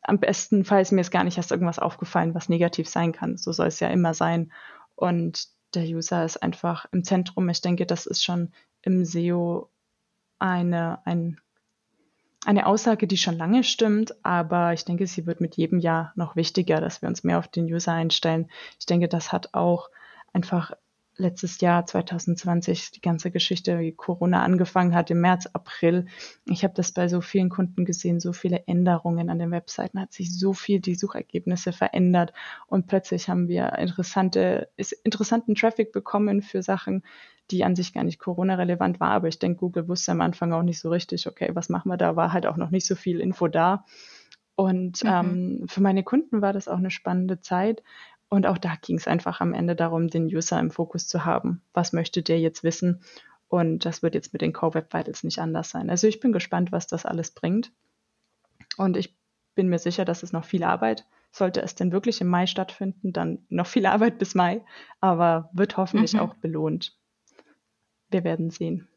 Am 0.02 0.20
besten 0.20 0.66
Fall 0.66 0.84
mir 0.90 1.00
ist 1.00 1.10
gar 1.10 1.24
nicht 1.24 1.38
erst 1.38 1.50
irgendwas 1.50 1.78
aufgefallen, 1.78 2.34
was 2.34 2.50
negativ 2.50 2.86
sein 2.86 3.12
kann. 3.12 3.38
So 3.38 3.50
soll 3.50 3.68
es 3.68 3.80
ja 3.80 3.88
immer 3.88 4.12
sein. 4.12 4.52
Und 4.96 5.48
der 5.72 5.84
User 5.84 6.26
ist 6.26 6.42
einfach 6.42 6.84
im 6.92 7.04
Zentrum. 7.04 7.48
Ich 7.48 7.62
denke, 7.62 7.86
das 7.86 8.04
ist 8.04 8.22
schon 8.22 8.52
im 8.82 9.06
SEO 9.06 9.70
eine, 10.38 10.98
ein 11.06 11.40
eine 12.46 12.66
Aussage, 12.66 13.06
die 13.06 13.18
schon 13.18 13.36
lange 13.36 13.64
stimmt, 13.64 14.14
aber 14.24 14.72
ich 14.72 14.84
denke, 14.84 15.06
sie 15.06 15.26
wird 15.26 15.40
mit 15.40 15.56
jedem 15.56 15.78
Jahr 15.78 16.12
noch 16.16 16.36
wichtiger, 16.36 16.80
dass 16.80 17.02
wir 17.02 17.08
uns 17.08 17.22
mehr 17.22 17.38
auf 17.38 17.48
den 17.48 17.66
User 17.66 17.92
einstellen. 17.92 18.50
Ich 18.78 18.86
denke, 18.86 19.08
das 19.08 19.32
hat 19.32 19.52
auch 19.52 19.90
einfach 20.32 20.72
letztes 21.20 21.60
Jahr 21.60 21.86
2020 21.86 22.92
die 22.92 23.00
ganze 23.00 23.30
Geschichte, 23.30 23.78
wie 23.78 23.92
Corona 23.92 24.42
angefangen 24.42 24.94
hat 24.94 25.10
im 25.10 25.20
März, 25.20 25.46
April. 25.52 26.06
Ich 26.46 26.64
habe 26.64 26.74
das 26.74 26.92
bei 26.92 27.08
so 27.08 27.20
vielen 27.20 27.50
Kunden 27.50 27.84
gesehen, 27.84 28.20
so 28.20 28.32
viele 28.32 28.66
Änderungen 28.66 29.30
an 29.30 29.38
den 29.38 29.50
Webseiten, 29.50 30.00
hat 30.00 30.12
sich 30.12 30.36
so 30.36 30.52
viel 30.52 30.80
die 30.80 30.94
Suchergebnisse 30.94 31.72
verändert 31.72 32.32
und 32.66 32.86
plötzlich 32.86 33.28
haben 33.28 33.48
wir 33.48 33.78
interessante, 33.78 34.70
interessanten 35.04 35.54
Traffic 35.54 35.92
bekommen 35.92 36.42
für 36.42 36.62
Sachen, 36.62 37.02
die 37.50 37.64
an 37.64 37.76
sich 37.76 37.92
gar 37.92 38.04
nicht 38.04 38.18
Corona-relevant 38.18 39.00
war. 39.00 39.10
Aber 39.10 39.28
ich 39.28 39.38
denke, 39.38 39.60
Google 39.60 39.88
wusste 39.88 40.12
am 40.12 40.20
Anfang 40.20 40.52
auch 40.52 40.62
nicht 40.62 40.80
so 40.80 40.90
richtig, 40.90 41.26
okay, 41.26 41.50
was 41.54 41.68
machen 41.68 41.88
wir 41.88 41.96
da? 41.96 42.16
War 42.16 42.32
halt 42.32 42.46
auch 42.46 42.56
noch 42.56 42.70
nicht 42.70 42.86
so 42.86 42.94
viel 42.94 43.20
Info 43.20 43.48
da. 43.48 43.84
Und 44.54 45.04
mhm. 45.04 45.10
ähm, 45.10 45.64
für 45.68 45.80
meine 45.80 46.02
Kunden 46.02 46.42
war 46.42 46.52
das 46.52 46.68
auch 46.68 46.78
eine 46.78 46.90
spannende 46.90 47.40
Zeit. 47.40 47.82
Und 48.28 48.46
auch 48.46 48.58
da 48.58 48.74
ging 48.80 48.96
es 48.96 49.08
einfach 49.08 49.40
am 49.40 49.54
Ende 49.54 49.74
darum, 49.74 50.08
den 50.08 50.26
User 50.26 50.60
im 50.60 50.70
Fokus 50.70 51.08
zu 51.08 51.24
haben. 51.24 51.62
Was 51.72 51.92
möchte 51.92 52.22
der 52.22 52.38
jetzt 52.38 52.62
wissen? 52.62 53.02
Und 53.48 53.84
das 53.84 54.02
wird 54.02 54.14
jetzt 54.14 54.32
mit 54.32 54.42
den 54.42 54.52
Core 54.52 54.74
Web 54.74 54.94
Vitals 54.94 55.24
nicht 55.24 55.40
anders 55.40 55.70
sein. 55.70 55.90
Also 55.90 56.06
ich 56.06 56.20
bin 56.20 56.30
gespannt, 56.30 56.70
was 56.70 56.86
das 56.86 57.04
alles 57.04 57.32
bringt. 57.32 57.72
Und 58.76 58.96
ich 58.96 59.16
bin 59.56 59.68
mir 59.68 59.80
sicher, 59.80 60.04
dass 60.04 60.22
es 60.22 60.32
noch 60.32 60.44
viel 60.44 60.62
Arbeit. 60.62 61.06
Sollte 61.32 61.60
es 61.62 61.74
denn 61.74 61.90
wirklich 61.90 62.20
im 62.20 62.28
Mai 62.28 62.46
stattfinden, 62.46 63.12
dann 63.12 63.38
noch 63.48 63.66
viel 63.66 63.86
Arbeit 63.86 64.18
bis 64.18 64.34
Mai, 64.34 64.62
aber 65.00 65.50
wird 65.52 65.76
hoffentlich 65.76 66.14
mhm. 66.14 66.20
auch 66.20 66.34
belohnt 66.34 66.99
wir 68.10 68.24
werden 68.24 68.50
sehen. 68.50 68.88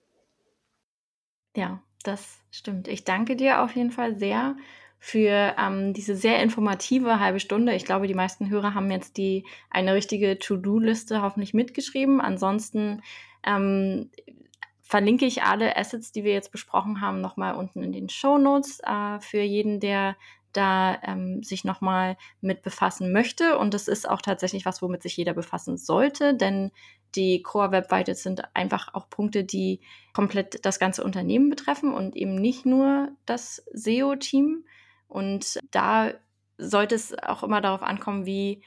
Ja, 1.55 1.81
das 2.03 2.39
stimmt. 2.51 2.87
Ich 2.87 3.03
danke 3.03 3.35
dir 3.35 3.61
auf 3.61 3.75
jeden 3.75 3.91
Fall 3.91 4.17
sehr 4.17 4.55
für 4.99 5.53
ähm, 5.59 5.93
diese 5.93 6.15
sehr 6.15 6.41
informative 6.41 7.19
halbe 7.19 7.41
Stunde. 7.41 7.75
Ich 7.75 7.83
glaube, 7.83 8.07
die 8.07 8.13
meisten 8.13 8.49
Hörer 8.49 8.73
haben 8.73 8.89
jetzt 8.89 9.17
die 9.17 9.45
eine 9.69 9.93
richtige 9.93 10.39
To-Do-Liste 10.39 11.21
hoffentlich 11.21 11.53
mitgeschrieben. 11.53 12.21
Ansonsten 12.21 13.01
ähm, 13.45 14.09
verlinke 14.81 15.25
ich 15.25 15.43
alle 15.43 15.75
Assets, 15.75 16.13
die 16.13 16.23
wir 16.23 16.31
jetzt 16.31 16.53
besprochen 16.53 17.01
haben, 17.01 17.19
nochmal 17.19 17.55
unten 17.55 17.83
in 17.83 17.91
den 17.91 18.09
Show 18.09 18.37
Notes 18.37 18.79
äh, 18.79 19.19
für 19.19 19.41
jeden, 19.41 19.79
der 19.81 20.15
da 20.53 20.97
ähm, 21.03 21.43
sich 21.43 21.65
nochmal 21.65 22.15
mit 22.39 22.61
befassen 22.61 23.11
möchte. 23.11 23.57
Und 23.57 23.73
das 23.73 23.87
ist 23.87 24.07
auch 24.07 24.21
tatsächlich 24.21 24.65
was, 24.65 24.81
womit 24.81 25.01
sich 25.01 25.17
jeder 25.17 25.33
befassen 25.33 25.77
sollte, 25.77 26.33
denn 26.33 26.71
die 27.15 27.41
Core 27.41 27.71
Web 27.71 27.91
Vitals 27.91 28.23
sind 28.23 28.43
einfach 28.55 28.93
auch 28.93 29.09
Punkte, 29.09 29.43
die 29.43 29.81
komplett 30.13 30.65
das 30.65 30.79
ganze 30.79 31.03
Unternehmen 31.03 31.49
betreffen 31.49 31.93
und 31.93 32.15
eben 32.15 32.35
nicht 32.35 32.65
nur 32.65 33.09
das 33.25 33.63
SEO-Team. 33.73 34.65
Und 35.07 35.59
da 35.71 36.11
sollte 36.57 36.95
es 36.95 37.17
auch 37.17 37.43
immer 37.43 37.61
darauf 37.61 37.83
ankommen, 37.83 38.25
wie, 38.25 38.61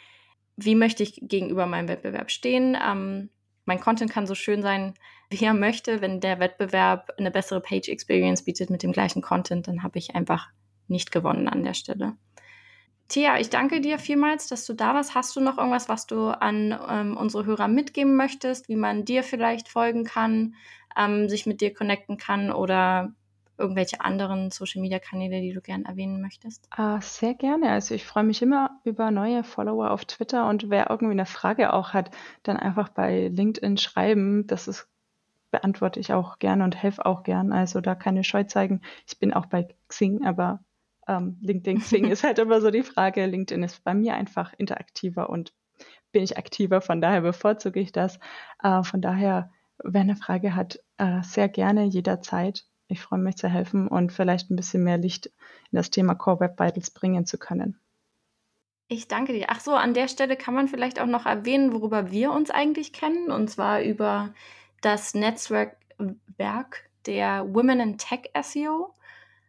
wie 0.56 0.74
möchte 0.74 1.02
ich 1.02 1.18
gegenüber 1.22 1.66
meinem 1.66 1.88
Wettbewerb 1.88 2.30
stehen. 2.30 2.76
Ähm, 2.80 3.30
mein 3.64 3.80
Content 3.80 4.10
kann 4.10 4.26
so 4.26 4.34
schön 4.34 4.62
sein, 4.62 4.94
wie 5.30 5.44
er 5.44 5.54
möchte. 5.54 6.00
Wenn 6.00 6.20
der 6.20 6.38
Wettbewerb 6.38 7.10
eine 7.18 7.30
bessere 7.30 7.60
Page 7.60 7.88
Experience 7.88 8.44
bietet 8.44 8.70
mit 8.70 8.82
dem 8.82 8.92
gleichen 8.92 9.22
Content, 9.22 9.66
dann 9.66 9.82
habe 9.82 9.98
ich 9.98 10.14
einfach 10.14 10.48
nicht 10.88 11.10
gewonnen 11.10 11.48
an 11.48 11.64
der 11.64 11.74
Stelle. 11.74 12.16
Tia, 13.08 13.38
ich 13.38 13.50
danke 13.50 13.80
dir 13.80 13.98
vielmals, 13.98 14.48
dass 14.48 14.66
du 14.66 14.74
da 14.74 14.94
warst. 14.94 15.14
Hast 15.14 15.36
du 15.36 15.40
noch 15.40 15.58
irgendwas, 15.58 15.88
was 15.88 16.06
du 16.06 16.28
an 16.28 16.76
ähm, 16.88 17.16
unsere 17.16 17.46
Hörer 17.46 17.68
mitgeben 17.68 18.16
möchtest, 18.16 18.68
wie 18.68 18.76
man 18.76 19.04
dir 19.04 19.22
vielleicht 19.22 19.68
folgen 19.68 20.04
kann, 20.04 20.54
ähm, 20.96 21.28
sich 21.28 21.46
mit 21.46 21.60
dir 21.60 21.72
connecten 21.72 22.16
kann 22.16 22.50
oder 22.50 23.12
irgendwelche 23.58 24.00
anderen 24.00 24.50
Social-Media-Kanäle, 24.50 25.40
die 25.40 25.52
du 25.52 25.60
gerne 25.60 25.84
erwähnen 25.86 26.20
möchtest? 26.20 26.68
Uh, 26.78 26.98
sehr 27.00 27.34
gerne. 27.34 27.70
Also 27.70 27.94
ich 27.94 28.04
freue 28.04 28.24
mich 28.24 28.42
immer 28.42 28.80
über 28.84 29.10
neue 29.10 29.44
Follower 29.44 29.90
auf 29.92 30.04
Twitter 30.04 30.48
und 30.48 30.68
wer 30.68 30.90
irgendwie 30.90 31.12
eine 31.12 31.26
Frage 31.26 31.72
auch 31.72 31.92
hat, 31.92 32.10
dann 32.42 32.56
einfach 32.56 32.88
bei 32.88 33.28
LinkedIn 33.28 33.78
schreiben. 33.78 34.46
Das 34.46 34.68
ist 34.68 34.88
beantworte 35.50 36.00
ich 36.00 36.12
auch 36.12 36.38
gerne 36.38 36.64
und 36.64 36.76
helfe 36.76 37.06
auch 37.06 37.22
gern. 37.22 37.52
Also 37.52 37.80
da 37.80 37.94
keine 37.94 38.24
Scheu 38.24 38.44
zeigen. 38.44 38.82
Ich 39.06 39.18
bin 39.18 39.32
auch 39.32 39.46
bei 39.46 39.68
Xing, 39.88 40.26
aber 40.26 40.60
ähm, 41.08 41.38
LinkedIn 41.40 41.80
Xing 41.80 42.10
ist 42.10 42.24
halt 42.24 42.38
immer 42.38 42.60
so 42.60 42.70
die 42.70 42.82
Frage. 42.82 43.26
LinkedIn 43.26 43.62
ist 43.62 43.84
bei 43.84 43.94
mir 43.94 44.14
einfach 44.14 44.52
interaktiver 44.56 45.30
und 45.30 45.52
bin 46.12 46.22
ich 46.22 46.38
aktiver, 46.38 46.80
von 46.80 47.00
daher 47.00 47.20
bevorzuge 47.20 47.80
ich 47.80 47.92
das. 47.92 48.18
Äh, 48.62 48.82
von 48.82 49.00
daher, 49.02 49.50
wer 49.82 50.00
eine 50.00 50.16
Frage 50.16 50.54
hat, 50.54 50.80
äh, 50.98 51.22
sehr 51.22 51.48
gerne 51.48 51.84
jederzeit. 51.84 52.64
Ich 52.88 53.02
freue 53.02 53.18
mich 53.18 53.36
zu 53.36 53.48
helfen 53.48 53.88
und 53.88 54.12
vielleicht 54.12 54.50
ein 54.50 54.56
bisschen 54.56 54.84
mehr 54.84 54.98
Licht 54.98 55.26
in 55.26 55.76
das 55.76 55.90
Thema 55.90 56.14
Core 56.14 56.40
Web 56.40 56.60
Vitals 56.60 56.90
bringen 56.90 57.26
zu 57.26 57.36
können. 57.36 57.78
Ich 58.88 59.08
danke 59.08 59.32
dir. 59.32 59.46
Ach 59.48 59.58
so, 59.58 59.74
an 59.74 59.94
der 59.94 60.06
Stelle 60.06 60.36
kann 60.36 60.54
man 60.54 60.68
vielleicht 60.68 61.00
auch 61.00 61.06
noch 61.06 61.26
erwähnen, 61.26 61.72
worüber 61.72 62.12
wir 62.12 62.30
uns 62.30 62.50
eigentlich 62.50 62.92
kennen, 62.92 63.32
und 63.32 63.50
zwar 63.50 63.82
über 63.82 64.32
das 64.80 65.14
Netzwerk 65.14 65.76
der 67.06 67.52
Women 67.52 67.80
in 67.80 67.98
Tech 67.98 68.30
SEO 68.40 68.94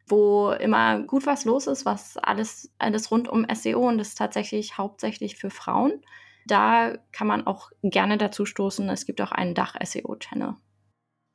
wo 0.08 0.52
immer 0.52 1.02
gut 1.02 1.26
was 1.26 1.46
los 1.46 1.67
ist, 1.67 1.86
was 1.86 2.17
alles, 2.17 2.72
alles 2.80 3.12
rund 3.12 3.28
um 3.28 3.46
SEO 3.54 3.88
und 3.88 3.98
das 3.98 4.10
ist 4.10 4.17
tatsächlich 4.17 4.78
hauptsächlich 4.78 5.36
für 5.36 5.50
Frauen. 5.50 6.02
Da 6.46 6.98
kann 7.12 7.28
man 7.28 7.46
auch 7.46 7.72
gerne 7.84 8.17
dazu 8.17 8.46
stoßen. 8.46 8.88
Es 8.89 9.06
gibt 9.06 9.20
auch 9.22 9.34
einen 9.34 9.54
Dach-SEO-Channel. 9.54 10.56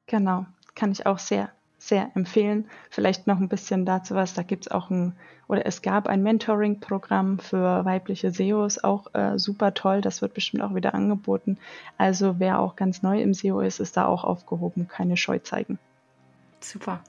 Genau, 0.06 0.46
kann 0.74 0.90
ich 0.90 1.04
auch 1.04 1.18
sehr, 1.18 1.50
sehr 1.78 2.10
empfehlen. 2.14 2.68
Vielleicht 2.88 3.26
noch 3.26 3.38
ein 3.38 3.48
bisschen 3.48 3.84
dazu 3.84 4.14
was. 4.14 4.32
Da 4.32 4.42
gibt 4.42 4.66
es 4.66 4.72
auch 4.72 4.88
ein, 4.88 5.14
oder 5.48 5.66
es 5.66 5.82
gab 5.82 6.06
ein 6.06 6.22
Mentoring-Programm 6.22 7.40
für 7.40 7.84
weibliche 7.84 8.30
SEOs, 8.30 8.82
auch 8.82 9.14
äh, 9.14 9.38
super 9.38 9.74
toll. 9.74 10.00
Das 10.00 10.22
wird 10.22 10.32
bestimmt 10.32 10.62
auch 10.62 10.74
wieder 10.74 10.94
angeboten. 10.94 11.58
Also 11.98 12.36
wer 12.38 12.58
auch 12.58 12.74
ganz 12.74 13.02
neu 13.02 13.20
im 13.20 13.34
SEO 13.34 13.60
ist, 13.60 13.80
ist 13.80 13.98
da 13.98 14.06
auch 14.06 14.24
aufgehoben. 14.24 14.88
Keine 14.88 15.18
Scheu 15.18 15.40
zeigen. 15.40 15.78
Super. 16.60 17.02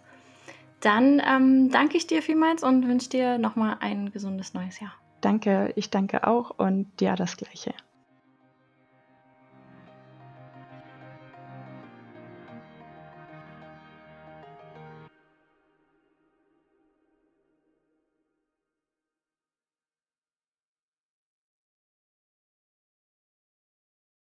Dann 0.84 1.22
ähm, 1.26 1.70
danke 1.72 1.96
ich 1.96 2.08
dir 2.08 2.22
vielmals 2.22 2.62
und 2.62 2.86
wünsche 2.86 3.10
dir 3.10 3.38
nochmal 3.38 3.78
ein 3.80 4.12
gesundes 4.12 4.54
neues 4.54 4.82
Jahr. 4.82 4.92
Danke, 5.22 5.72
ich 5.78 5.90
danke 5.90 6.28
auch 6.28 6.50
und 6.60 7.00
dir 7.00 7.16
das 7.16 7.38
Gleiche. 7.38 7.74